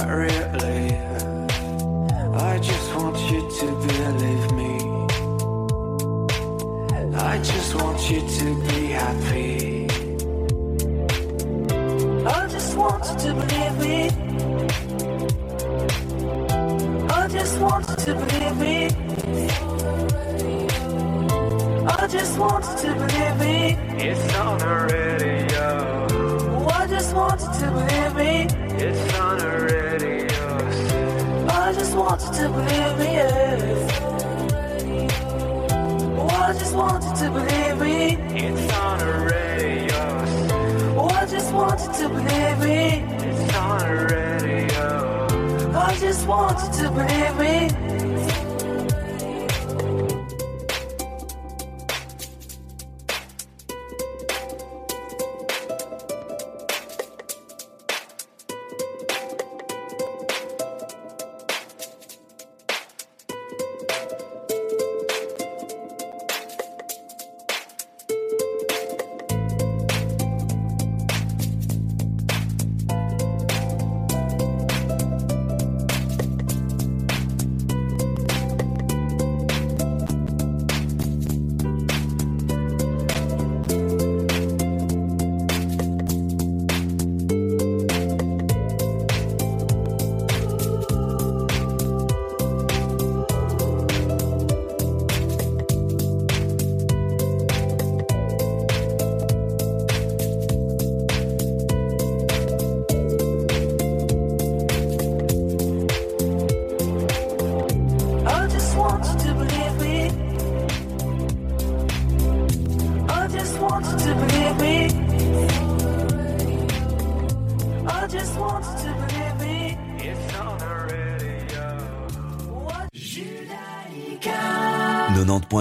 [0.08, 0.41] real.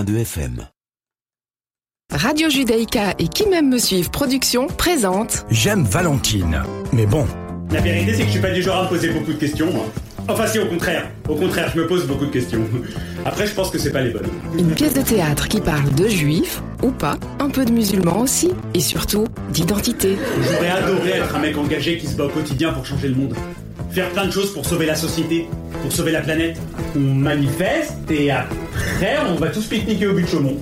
[0.01, 0.67] 90.2 FM.
[2.11, 6.63] Radio Judaïka et Qui m'aime me suivre production présente J'aime Valentine.
[6.91, 7.25] Mais bon,
[7.71, 9.71] La vérité, c'est que je suis pas du genre à me poser beaucoup de questions.
[9.71, 9.85] moi.
[10.27, 11.07] Enfin, si, au contraire.
[11.29, 12.61] Au contraire, je me pose beaucoup de questions.
[13.25, 14.27] Après, je pense que c'est pas les bonnes.
[14.57, 18.51] une pièce de théâtre qui parle de juifs ou pas, un peu de musulmans aussi,
[18.73, 20.17] et surtout d'identité.
[20.41, 23.35] J'aurais adoré être un mec engagé qui se bat au quotidien pour changer le monde.
[23.91, 25.47] Faire plein de choses pour sauver la société,
[25.81, 26.57] pour sauver la planète.
[26.95, 28.55] On manifeste et après,
[29.29, 30.57] on va tous pique-niquer au but de Chaumont.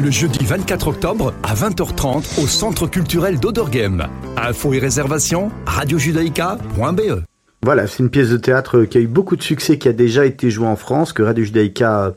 [0.00, 4.06] le jeudi 24 octobre à 20h30 au Centre culturel d'Oderghem.
[4.36, 7.22] Infos et réservations, radiojudaïka.be.
[7.64, 10.24] Voilà, c'est une pièce de théâtre qui a eu beaucoup de succès, qui a déjà
[10.24, 12.14] été jouée en France, que Radio Judaïka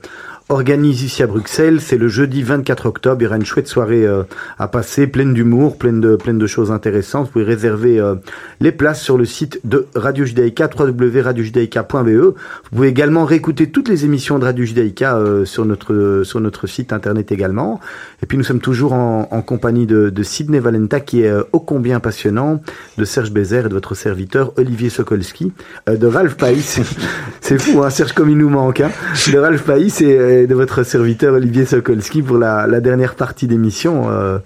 [0.50, 1.82] organise ici à Bruxelles.
[1.82, 3.22] C'est le jeudi 24 octobre.
[3.22, 4.24] Il y aura une chouette soirée euh,
[4.60, 7.28] à passer, pleine d'humour, pleine de, pleine de choses intéressantes.
[7.28, 8.16] Vous pouvez réserver euh,
[8.60, 12.10] les places sur le site de Radio Judaïka, www.radiojudaïka.be.
[12.10, 12.34] Vous
[12.72, 16.94] pouvez également réécouter toutes les émissions de Radio Judaïka euh, sur notre sur notre site
[16.94, 17.80] internet également.
[18.26, 21.44] Et puis nous sommes toujours en, en compagnie de, de Sidney Valenta, qui est euh,
[21.52, 22.60] ô combien passionnant,
[22.98, 25.54] de Serge Bézère et de votre serviteur Olivier Sokolski,
[25.90, 26.80] euh, de Ralph Païs.
[27.42, 28.82] c'est fou, hein, Serge, comme il nous manque.
[28.82, 28.90] Hein,
[29.32, 33.48] de Ralph Païs et euh, de votre serviteur Olivier Sokolski pour la, la dernière partie
[33.48, 34.10] d'émission.
[34.10, 34.38] Euh,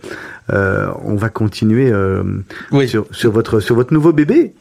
[0.53, 2.23] euh, on va continuer euh,
[2.71, 2.87] Oui.
[2.87, 4.53] sur, sur votre sur votre nouveau bébé.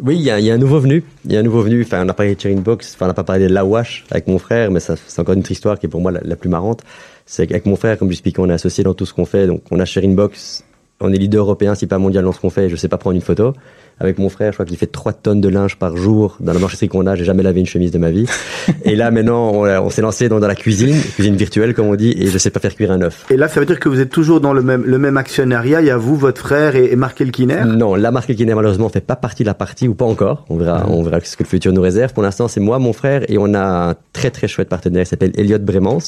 [0.00, 1.04] Oui, il y, a- il y a un nouveau venu.
[1.26, 1.82] Il y a un nouveau venu.
[1.82, 2.94] Enfin, on a parlé de Sharing Box.
[2.94, 5.40] Enfin, on n'a pas parlé de la Wash avec mon frère, mais c'est encore une
[5.40, 6.80] autre histoire qui est pour moi la, la plus marrante.
[7.26, 9.46] C'est qu'avec mon frère, comme je l'expliquais, on est associés dans tout ce qu'on fait.
[9.46, 10.64] Donc, on a Sharing Box.
[11.00, 12.68] On est leader européen, si pas mondial dans ce qu'on fait.
[12.68, 13.54] Je sais pas prendre une photo.
[14.00, 16.58] Avec mon frère, je crois qu'il fait 3 tonnes de linge par jour dans la
[16.58, 17.14] marchéterie qu'on a.
[17.14, 18.26] J'ai jamais lavé une chemise de ma vie.
[18.84, 21.94] et là, maintenant, on, on s'est lancé dans, dans la cuisine, cuisine virtuelle, comme on
[21.94, 23.26] dit, et je sais pas faire cuire un œuf.
[23.30, 25.80] Et là, ça veut dire que vous êtes toujours dans le même le même actionnariat.
[25.80, 27.62] Il y a vous, votre frère et, et Marc Elkiner?
[27.66, 30.44] Non, la marque Elkiner malheureusement fait pas partie de la partie ou pas encore.
[30.48, 32.12] On verra, on verra ce que le futur nous réserve.
[32.12, 35.10] Pour l'instant, c'est moi, mon frère et on a un très très chouette partenaire qui
[35.10, 35.98] s'appelle Elliot Bremans,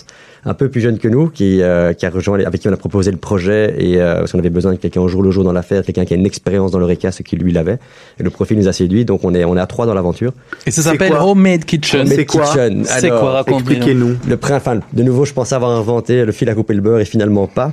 [0.44, 2.76] un peu plus jeune que nous, qui, euh, qui a rejoint, avec qui on a
[2.76, 5.44] proposé le projet et euh, parce qu'on avait besoin de quelqu'un au jour le jour
[5.44, 7.73] dans l'affaire, quelqu'un qui a une expérience dans l'oreca, ce qu'il lui l'avait.
[8.18, 10.32] Et le profil nous a séduit, donc on est on est à trois dans l'aventure.
[10.66, 12.00] Et ça s'appelle Homemade Kitchen.
[12.00, 12.84] Homemade C'est quoi Kitchen.
[12.84, 13.56] C'est Alors, quoi.
[13.56, 14.16] Expliquez-nous.
[14.26, 17.04] Le enfin, de nouveau, je pensais avoir inventé le fil à couper le beurre et
[17.04, 17.72] finalement pas.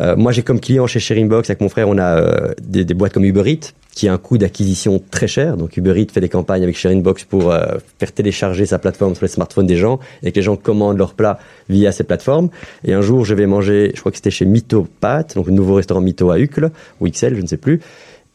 [0.00, 2.84] Euh, moi, j'ai comme client chez Sharing Box avec mon frère, on a euh, des,
[2.84, 5.56] des boîtes comme Uber Eats qui a un coût d'acquisition très cher.
[5.56, 9.14] Donc Uber Eats fait des campagnes avec Sharing Box pour euh, faire télécharger sa plateforme
[9.14, 11.38] sur les smartphones des gens et que les gens commandent leurs plats
[11.68, 12.50] via ces plateformes.
[12.84, 15.52] Et un jour, je vais manger, je crois que c'était chez Mito Pat, donc le
[15.52, 16.70] nouveau restaurant Mito à Uccle
[17.00, 17.80] ou XL, je ne sais plus.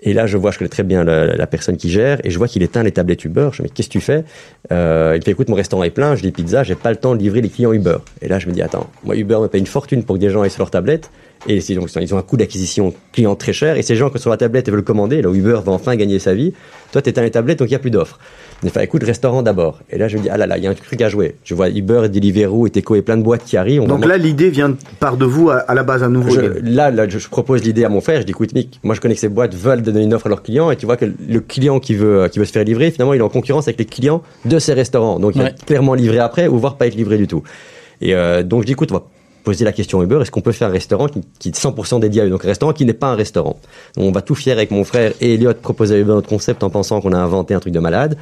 [0.02, 2.48] Et là, je vois, je connais très bien la, personne qui gère, et je vois
[2.48, 3.50] qu'il éteint les tablettes Uber.
[3.54, 4.24] Je me dis, qu'est-ce que tu fais?
[4.72, 6.98] Euh, Il me fait, écoute, mon restaurant est plein, je dis pizza, j'ai pas le
[6.98, 7.98] temps de livrer les clients Uber.
[8.22, 10.30] Et là, je me dis, attends, moi, Uber me paye une fortune pour que des
[10.30, 11.10] gens aillent sur leur tablette,
[11.48, 14.18] et c'est- donc, ils ont un coût d'acquisition client très cher, et ces gens qui
[14.18, 16.54] sont sur la tablette et veulent commander, là où Uber va enfin gagner sa vie,
[16.92, 18.20] toi, t'éteins les tablettes, donc il n'y a plus d'offres.
[18.70, 19.82] Fait, écoute, restaurant d'abord.
[19.92, 21.36] Et là, je me dis, ah là là, il y a un truc à jouer.
[21.44, 23.82] Je vois Uber, et Deliveroo, et Teco, et plein de boîtes qui arrivent.
[23.82, 26.08] On va Donc là, l'idée vient de- part de vous à, à la base à
[26.10, 26.32] nouveau.
[26.32, 28.22] je, là, là, je, propose l'idée à mon frère.
[28.22, 30.30] Je dis, écoute, Mick, moi, je connais que ces boîtes veulent donner une offre à
[30.30, 32.90] leurs clients, et tu vois que le client qui veut, qui veut se faire livrer,
[32.90, 35.20] finalement, il est en concurrence avec les clients de ces restaurants.
[35.20, 37.44] Donc, il va être clairement livré après, ou voire pas être livré du tout.
[38.02, 39.04] Et euh, donc, je dis, écoute, on va
[39.46, 42.24] poser la question Uber, est-ce qu'on peut faire un restaurant qui, qui est 100% dédié
[42.24, 43.58] à eux Donc, un restaurant qui n'est pas un restaurant.
[43.96, 46.70] On va tout fier avec mon frère et Elliot proposer à Uber notre concept en
[46.70, 48.18] pensant qu'on a inventé un truc de malade.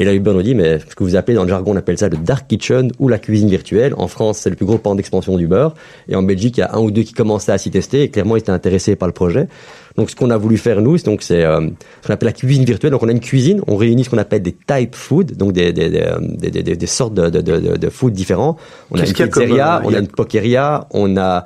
[0.00, 1.98] Et là, Uber nous dit, mais ce que vous appelez dans le jargon, on appelle
[1.98, 3.94] ça le dark kitchen ou la cuisine virtuelle.
[3.98, 5.70] En France, c'est le plus gros pan d'expansion d'Uber.
[6.08, 8.08] Et en Belgique, il y a un ou deux qui commençaient à s'y tester et
[8.08, 9.48] clairement, ils étaient intéressés par le projet.
[9.96, 11.66] Donc, ce qu'on a voulu faire, nous, c'est donc, c'est, euh,
[12.02, 12.92] ce qu'on appelle la cuisine virtuelle.
[12.92, 15.72] Donc, on a une cuisine, on réunit ce qu'on appelle des type food, donc des,
[15.72, 18.56] des, des, euh, des, des- sortes de, de, de, de, food différents.
[18.92, 21.44] On a une a comme, pizzeria, euh, on a une pokeria, on a,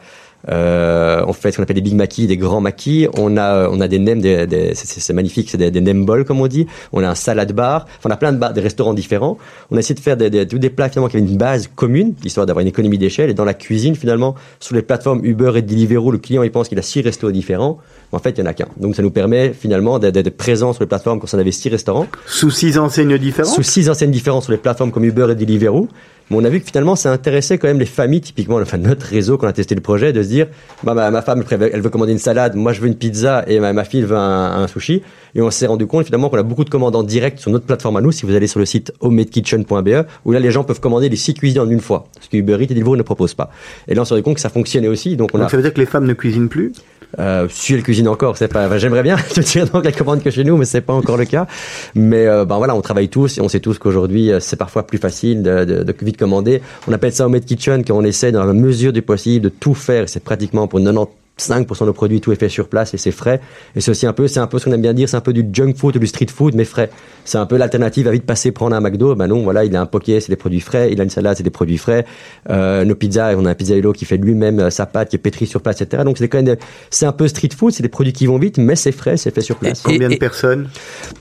[0.51, 3.07] euh, on fait ce qu'on appelle des big maquis, des grands maquis.
[3.17, 6.41] On a, on a des nems, des, des- c'est- magnifique, c'est des, des nem comme
[6.41, 6.67] on dit.
[6.93, 7.87] On a un salad bar.
[7.99, 9.39] Enfin, on a plein de bars, des restaurants différents.
[9.71, 11.69] On a essayé de faire des, des, tous des plats finalement qui avaient une base
[11.75, 13.31] commune, histoire d'avoir une économie d'échelle.
[13.31, 16.69] Et dans la cuisine, finalement, sur les plateformes Uber et Deliveroo, le client il pense
[16.69, 17.79] qu'il a six restos différents.
[18.13, 18.67] Mais en fait, il y en a qu'un.
[18.79, 21.69] Donc, ça nous permet finalement d'être d'être présent sur les plateformes quand on avait six
[21.69, 23.53] restaurants Sous six enseignes différentes?
[23.55, 25.89] sous six enseignes différentes sur les plateformes comme Uber et Deliveroo.
[26.31, 29.37] On a vu que finalement, ça intéressait quand même les familles, typiquement, enfin, notre réseau,
[29.37, 30.47] quand on a testé le projet, de se dire,
[30.83, 33.61] bah, ma, ma femme, elle veut commander une salade, moi, je veux une pizza, et
[33.61, 35.03] ma, fille veut un sushi.
[35.35, 37.65] Et on s'est rendu compte, finalement, qu'on a beaucoup de commandes en direct sur notre
[37.65, 40.81] plateforme à nous, si vous allez sur le site homemadekitchen.be, où là, les gens peuvent
[40.81, 42.07] commander les six cuisines en une fois.
[42.21, 43.51] Ce que Uber Eats et Deliveroo ne proposent pas.
[43.89, 45.17] Et là, on s'est rendu compte que ça fonctionnait aussi.
[45.17, 46.73] Donc, on a, ça veut dire que les femmes ne cuisinent plus?
[47.19, 48.67] euh, si elle cuisine encore, c'est pas.
[48.67, 51.17] enfin, J'aimerais bien te dire donc la commande que chez nous, mais c'est pas encore
[51.17, 51.47] le cas.
[51.95, 54.87] Mais euh, ben voilà, on travaille tous et on sait tous qu'aujourd'hui euh, c'est parfois
[54.87, 56.63] plus facile de, de, de vite commander.
[56.89, 59.75] On appelle ça homemade kitchen quand on essaie dans la mesure du possible de tout
[59.75, 60.09] faire.
[60.09, 63.11] C'est pratiquement pour 90 5% de nos produits, tout est fait sur place et c'est
[63.11, 63.41] frais.
[63.75, 65.21] Et c'est aussi un peu, c'est un peu ce qu'on aime bien dire, c'est un
[65.23, 66.91] peu du junk food ou du street food, mais frais.
[67.25, 69.15] C'est un peu l'alternative à vite passer prendre un McDo.
[69.15, 70.91] Ben non, voilà, il a un poké, c'est des produits frais.
[70.93, 72.05] Il a une salade, c'est des produits frais.
[72.51, 75.17] Euh, nos pizzas, on a un pizza hello qui fait lui-même euh, sa pâte, qui
[75.17, 76.03] est pétrie sur place, etc.
[76.05, 78.39] Donc c'est quand même, des- c'est un peu street food, c'est des produits qui vont
[78.39, 79.81] vite, mais c'est frais, c'est fait sur place.
[79.83, 80.69] Combien de personnes?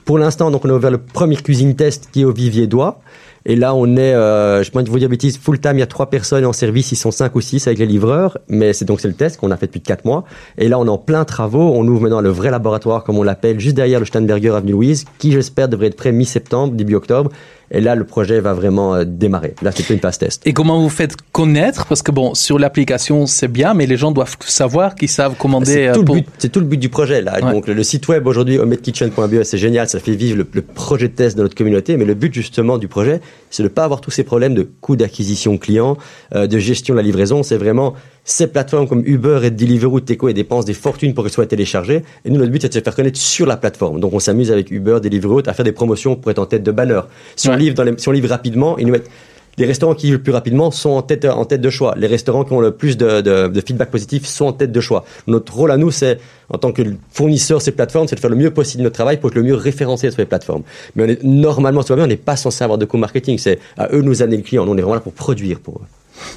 [0.04, 3.00] Pour l'instant, donc on a ouvert le premier cuisine test qui est au Vivier d'Oie.
[3.44, 6.10] Et là, on est, euh, je vous dire bêtise, full time, il y a trois
[6.10, 9.08] personnes en service, ils sont cinq ou six avec les livreurs, mais c'est donc c'est
[9.08, 10.24] le test qu'on a fait depuis quatre mois.
[10.58, 13.22] Et là, on est en plein travaux, on ouvre maintenant le vrai laboratoire, comme on
[13.22, 17.30] l'appelle, juste derrière le Steinberger Avenue Louise, qui j'espère devrait être prêt mi-septembre, début octobre.
[17.74, 19.54] Et là, le projet va vraiment euh, démarrer.
[19.62, 20.42] Là, c'est une phase test.
[20.46, 21.86] Et comment vous faites connaître?
[21.86, 25.72] Parce que bon, sur l'application, c'est bien, mais les gens doivent savoir qu'ils savent commander.
[25.72, 27.42] C'est euh, tout, pour- tout le but du projet là.
[27.42, 27.50] Ouais.
[27.52, 31.08] Donc le, le site web aujourd'hui homemakitchen.be c'est génial, ça fait vivre le, le projet
[31.08, 31.96] de test de notre communauté.
[31.96, 33.20] Mais le but justement du projet,
[33.50, 35.96] c'est de ne pas avoir tous ces problèmes de coût d'acquisition client,
[36.34, 37.42] euh, de gestion de la livraison.
[37.42, 37.94] C'est vraiment
[38.24, 42.02] ces plateformes comme Uber et Deliveroo, Teco et dépensent des fortunes pour qu'elles soient téléchargées.
[42.24, 44.00] Et nous notre but c'est de se faire connaître sur la plateforme.
[44.00, 46.70] Donc on s'amuse avec Uber, Deliveroo à faire des promotions pour être en tête de
[46.70, 47.00] banner.
[47.36, 49.10] Si on livre dans les, si on livre rapidement, ils nous mettent
[49.58, 51.94] les restaurants qui livrent le plus rapidement sont en tête, en tête de choix.
[51.98, 54.80] Les restaurants qui ont le plus de, de, de feedback positif sont en tête de
[54.80, 55.04] choix.
[55.26, 56.18] Notre rôle à nous, c'est,
[56.48, 59.18] en tant que fournisseur de ces plateformes, c'est de faire le mieux possible notre travail
[59.18, 60.62] pour être le mieux référencé sur les plateformes.
[60.96, 63.36] Mais on est, normalement, on n'est pas censé avoir de coût marketing.
[63.36, 64.64] C'est à eux de nous amener le client.
[64.64, 65.86] Nous, on est vraiment là pour produire pour eux.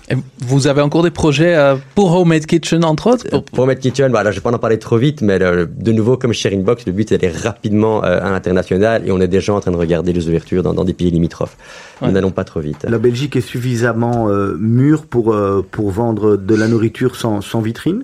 [0.09, 0.15] Et
[0.45, 4.09] vous avez encore des projets euh, pour Homemade Kitchen, entre autres pour- Pour mettre Kitchen,
[4.11, 6.85] voilà, je vais pas en parler trop vite, mais le- de nouveau, comme Sharing Box,
[6.85, 9.77] le but c'est d'aller rapidement euh, à l'international et on est déjà en train de
[9.77, 11.57] regarder les ouvertures dans, dans des pays limitrophes.
[12.01, 12.07] Ouais.
[12.07, 12.85] Nous n'allons pas trop vite.
[12.87, 17.61] La Belgique est suffisamment euh, mûre pour, euh, pour vendre de la nourriture sans, sans
[17.61, 18.03] vitrine?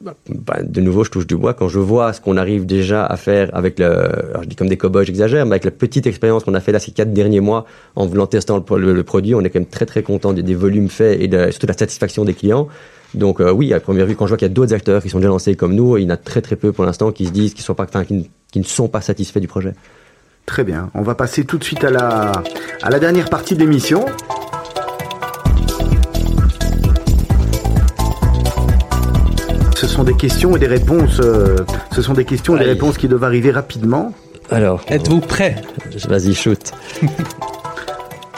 [0.00, 0.14] Bah,
[0.62, 1.54] de nouveau, je touche du bois.
[1.54, 4.68] Quand je vois ce qu'on arrive déjà à faire avec le, alors je dis comme
[4.68, 7.40] des cow-boys, j'exagère, mais avec la petite expérience qu'on a fait là ces quatre derniers
[7.40, 7.64] mois
[7.96, 10.88] en voulant testant le, produit, on est quand même très très content des, des volumes
[10.88, 12.68] faits et de, surtout de la satisfaction des clients.
[13.14, 15.08] Donc euh, oui, à première vue, quand je vois qu'il y a d'autres acteurs qui
[15.08, 17.26] sont déjà lancés comme nous, il y en a très très peu pour l'instant qui
[17.26, 17.64] se disent qu'ils
[18.60, 19.72] ne sont pas satisfaits du projet.
[20.46, 20.90] Très bien.
[20.94, 22.32] On va passer tout de suite à la,
[22.82, 24.04] à la dernière partie de l'émission.
[29.84, 31.20] Ce sont des questions et des réponses.
[31.20, 31.56] euh,
[31.94, 34.14] ce sont des questions et des réponses qui doivent arriver rapidement.
[34.50, 35.56] Alors, Êtes-vous prêt?
[36.08, 36.72] vas-y, shoot.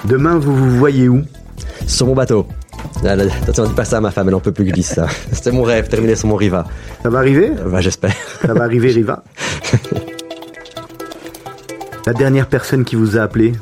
[0.07, 1.23] Demain, vous vous voyez où?
[1.87, 2.49] Sur mon bateau.
[3.05, 4.87] Ah, Attention, dis pas ça à ma femme, elle en peut plus que je dise
[4.89, 5.07] ça.
[5.33, 6.67] C'était mon rêve, terminer sur mon Riva.
[7.05, 7.53] Ça va arriver?
[7.61, 8.13] Euh, bah, j'espère.
[8.45, 9.23] Ça va arriver, Riva?
[12.07, 13.53] La dernière personne qui vous a appelé,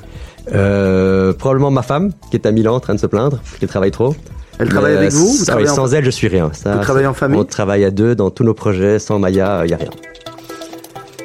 [0.55, 3.91] Euh, probablement ma femme, qui est à Milan en train de se plaindre, qu'elle travaille
[3.91, 4.15] trop.
[4.59, 6.51] Elle travaille avec euh, vous, vous travaillez en- Sans elle, je suis rien.
[6.53, 8.99] Ça, Vous travaillez en famille On travaille à deux dans tous nos projets.
[8.99, 9.91] Sans Maya, il n'y a rien.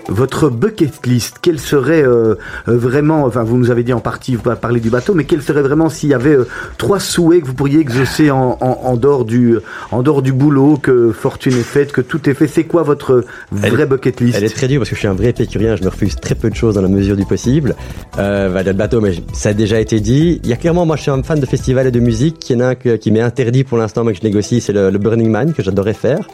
[0.10, 2.36] Votre bucket list, quelle serait euh,
[2.68, 5.42] euh, vraiment, enfin vous nous avez dit en partie, vous parler du bateau, mais quel
[5.42, 6.48] serait vraiment s'il y avait euh,
[6.78, 9.58] trois souhaits que vous pourriez exaucer en, en, en dehors du,
[9.92, 12.48] en dehors du boulot, que fortune est faite, que tout est fait?
[12.48, 14.36] C'est quoi votre vrai bucket list?
[14.38, 16.36] Elle est très dure parce que je suis un vrai épicurien, je me refuse très
[16.36, 17.76] peu de choses dans la mesure du possible.
[18.18, 20.42] Euh, bah, le bateau, mais ça a déjà été dit.
[20.44, 22.50] Il y a clairement, moi je suis un fan de festivals et de musique.
[22.50, 24.60] Il y en a un que- qui m'est interdit pour l'instant, mais que je négocie,
[24.60, 26.28] c'est le, le Burning Man que j'adorais faire.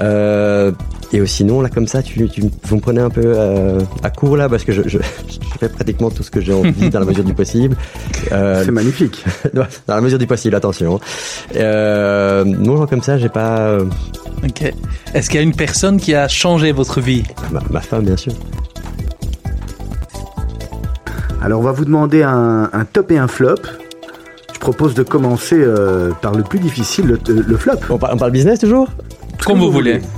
[0.00, 0.72] Euh,
[1.12, 4.36] et sinon, là, comme ça, tu, tu, vous me prenez un peu euh, à court
[4.36, 7.04] là, parce que je, je, je fais pratiquement tout ce que j'ai envie dans la
[7.06, 7.76] mesure du possible.
[8.32, 9.24] Euh, C'est magnifique.
[9.54, 11.00] dans la mesure du possible, attention.
[11.56, 13.58] Euh, non, genre comme ça, j'ai pas.
[13.58, 13.86] euh,
[14.44, 14.72] Ok.
[15.14, 17.24] Est-ce qu'il y a une personne qui a changé votre vie?
[17.50, 18.32] Ma, ma femme, bien sûr.
[21.42, 23.56] Alors on va vous demander un, un top et un flop.
[24.54, 27.72] Je propose de commencer euh, par le plus difficile, le, le flop.
[27.88, 28.88] On, par- on parle business toujours?
[29.44, 30.00] Comme vous voulez.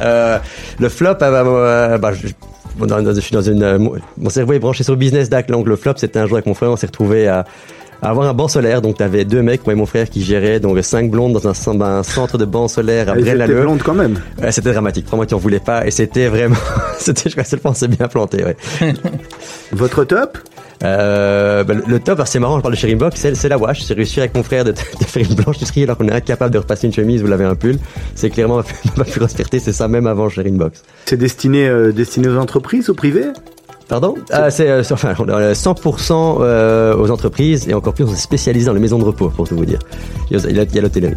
[0.00, 0.38] Euh,
[0.78, 2.28] le flop, ah bah, euh, bah, je,
[2.76, 3.62] bon, dans- dans- je suis dans une.
[3.62, 5.48] euh, mon, cerveau est branché sur le business DAC.
[5.48, 7.44] Donc le flop, c'était un jour avec mon frère, on s'est retrouvé à,
[8.02, 8.82] à avoir un banc solaire.
[8.82, 11.52] Donc t'avais deux mecs, moi et mon frère, qui géraient donc cinq blondes dans un,
[11.52, 13.62] cen- un centre de banc solaire à étaient Braine-l'Alleud.
[13.62, 14.18] blondes quand même.
[14.40, 15.06] Ouais, c'était dramatique.
[15.06, 15.86] Vraiment, tu en voulais pas.
[15.86, 16.56] Et c'était vraiment.
[16.98, 18.44] c'était, je crois, que c'est bien planté.
[18.44, 18.56] Ouais.
[19.72, 20.38] Votre top?
[20.84, 23.86] Euh, bah, le, top, c'est marrant, je parle de Sharing Box, c'est, c'est la wash.
[23.86, 26.58] J'ai réussi avec mon frère de, de faire une blanchisserie alors qu'on est incapable de
[26.58, 27.78] repasser une chemise ou laver un pull.
[28.14, 28.62] C'est clairement
[28.96, 30.82] ma, plus grosse fierté, c'est ça même avant Sharing Box.
[31.06, 33.24] C'est destiné, euh, destiné aux entreprises, au privé?
[33.88, 34.16] Pardon?
[34.30, 38.16] Ah, C'est euh, enfin, on a 100% euh, aux entreprises et encore plus on s'est
[38.16, 39.78] spécialisé dans les maisons de repos pour tout vous dire.
[40.30, 41.14] Il y a, l'hôtellerie.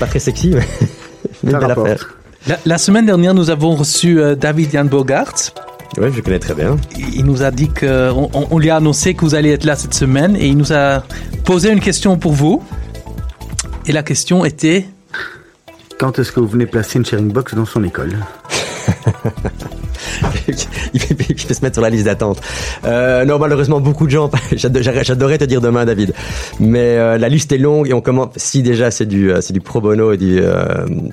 [0.00, 0.60] Pas très sexy mais,
[1.44, 1.86] mais belle rapporte.
[1.86, 2.16] affaire.
[2.48, 5.34] La, la semaine dernière, nous avons reçu euh, David Jan Bogart.
[5.98, 6.76] Ouais, je connais très bien.
[6.98, 9.94] Il nous a dit que on lui a annoncé que vous allez être là cette
[9.94, 11.04] semaine et il nous a
[11.44, 12.62] posé une question pour vous.
[13.86, 14.86] Et la question était?
[15.98, 18.16] Quand est-ce que vous venez placer une sharing box dans son école?
[20.94, 22.40] il, fait, il fait se mettre sur la liste d'attente.
[22.84, 24.30] Euh, non, malheureusement, beaucoup de gens.
[24.52, 26.12] j'ado- J'adorais te dire demain, David,
[26.60, 28.28] mais euh, la liste est longue et on commence.
[28.36, 30.64] Si déjà c'est du euh, c'est du pro bono et du euh,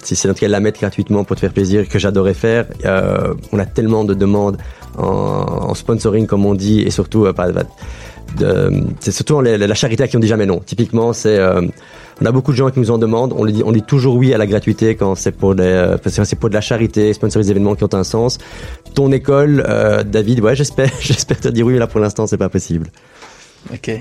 [0.04, 2.66] si c'est en tout cas la mettre gratuitement pour te faire plaisir que j'adorais faire.
[2.86, 4.58] euh, on a tellement de demandes
[4.98, 7.34] en, en sponsoring comme on dit et surtout euh,
[9.00, 10.60] c'est surtout la charité à qui on dit jamais non.
[10.66, 11.38] Typiquement, c'est
[12.24, 13.34] on a beaucoup de gens qui nous en demandent.
[13.36, 16.16] On, dit, on dit toujours oui à la gratuité quand c'est pour, des, euh, parce
[16.16, 18.38] que c'est pour de la charité, sponsoriser des événements qui ont un sens.
[18.96, 22.38] Ton école, euh, David, ouais, j'espère, j'espère te dire oui, mais là pour l'instant, c'est
[22.38, 22.88] pas possible.
[23.74, 23.92] Ok.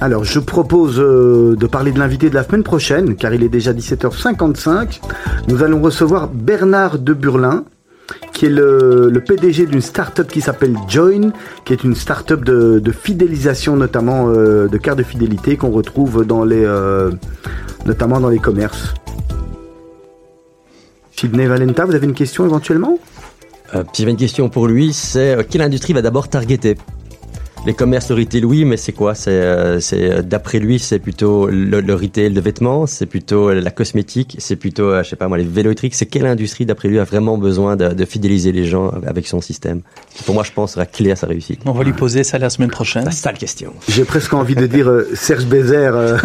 [0.00, 3.48] Alors, je propose euh, de parler de l'invité de la semaine prochaine, car il est
[3.48, 5.00] déjà 17h55.
[5.48, 7.64] Nous allons recevoir Bernard de Burlin,
[8.34, 11.32] qui est le, PDG d'une start-up qui s'appelle Join,
[11.64, 16.44] qui est une start-up de, fidélisation, notamment euh, de cartes de fidélité qu'on retrouve dans
[16.44, 17.12] les, euh,
[17.86, 18.92] notamment dans les commerces.
[21.12, 22.98] Sydney Valenta, vous avez une question éventuellement?
[23.74, 26.76] Euh, j'avais une question pour lui, c'est euh, quelle industrie va d'abord targeter?
[27.66, 29.14] Les commerces, le retail, oui, mais c'est quoi?
[29.14, 33.48] C'est, euh, c'est euh, d'après lui, c'est plutôt le, le retail de vêtements, c'est plutôt
[33.48, 35.94] euh, la cosmétique, c'est plutôt, euh, je sais pas moi, les vélos électriques.
[35.94, 39.40] C'est quelle industrie, d'après lui, a vraiment besoin de, de fidéliser les gens avec son
[39.40, 39.80] système?
[40.14, 41.60] Qui, Pour moi, je pense, sera clé à sa réussite.
[41.64, 43.06] On va lui poser ça la semaine prochaine.
[43.06, 43.72] La sale question.
[43.88, 46.18] J'ai presque envie de dire euh, Serge Bézère, euh,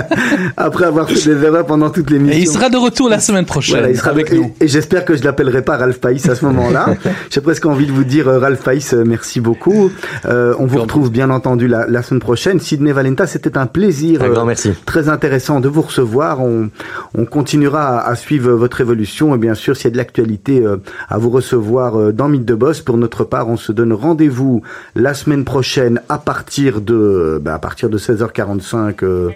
[0.56, 2.36] après avoir fait des erreurs pendant toute l'émission.
[2.36, 4.52] Et il sera de retour la semaine prochaine Voilà, il sera avec et, nous.
[4.60, 6.96] et j'espère que je l'appellerai pas Ralph Païs à ce moment-là.
[7.30, 9.92] J'ai presque envie de vous dire euh, Ralph Païs, merci beaucoup.
[10.24, 12.60] Euh, on vous retrouve bien entendu la, la semaine prochaine.
[12.60, 14.22] Sydney Valenta, c'était un plaisir.
[14.22, 14.72] Un grand euh, merci.
[14.86, 16.40] Très intéressant de vous recevoir.
[16.40, 16.70] On,
[17.16, 20.64] on continuera à, à suivre votre évolution et bien sûr, s'il y a de l'actualité
[20.64, 20.76] euh,
[21.08, 24.62] à vous recevoir euh, dans Mythe de Boss, pour notre part, on se donne rendez-vous
[24.94, 29.04] la semaine prochaine à partir de, bah, à partir de 16h45.
[29.04, 29.30] euh,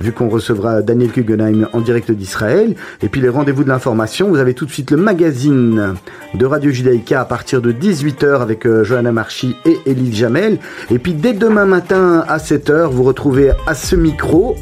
[0.00, 2.76] vu qu'on recevra Daniel Kugenheim en direct d'Israël.
[3.02, 5.94] Et puis les rendez-vous de l'information, vous avez tout de suite le magazine
[6.34, 10.58] de Radio Judaïka à partir de 18h avec Johanna Marchi et Élise Jamel.
[10.90, 14.56] Et puis dès demain matin à 7h, vous retrouvez à ce micro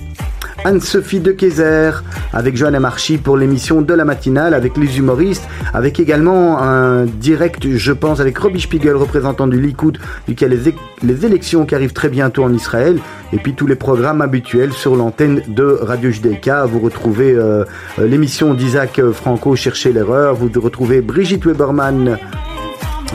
[0.64, 1.90] Anne-Sophie de Kayser
[2.32, 7.68] avec Johanna Marchi pour l'émission de la matinale avec les humoristes, avec également un direct,
[7.68, 10.74] je pense, avec Robbie Spiegel, représentant du Likoud, vu qu'il y a les,
[11.04, 12.98] les élections qui arrivent très bientôt en Israël,
[13.32, 16.64] et puis tous les programmes habituels sur l'antenne de Radio Judaïka.
[16.64, 17.64] Vous retrouvez euh,
[18.00, 22.18] euh, l'émission d'Isaac Franco, Cherchez l'erreur, vous retrouvez Brigitte Weberman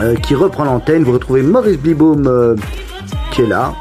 [0.00, 2.56] euh, qui reprend l'antenne, vous retrouvez Maurice Blibaum euh,
[3.30, 3.74] qui est là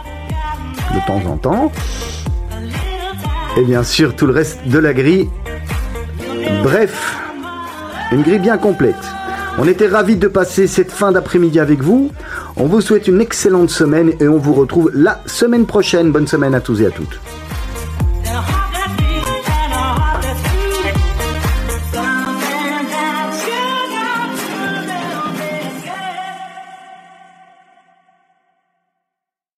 [0.94, 1.72] de temps en temps.
[3.58, 5.30] Et bien sûr, tout le reste de la grille.
[6.64, 7.18] Bref,
[8.12, 8.96] une grille bien complète.
[9.58, 12.12] On était ravis de passer cette fin d'après-midi avec vous.
[12.56, 16.12] On vous souhaite une excellente semaine et on vous retrouve la semaine prochaine.
[16.12, 17.20] Bonne semaine à tous et à toutes.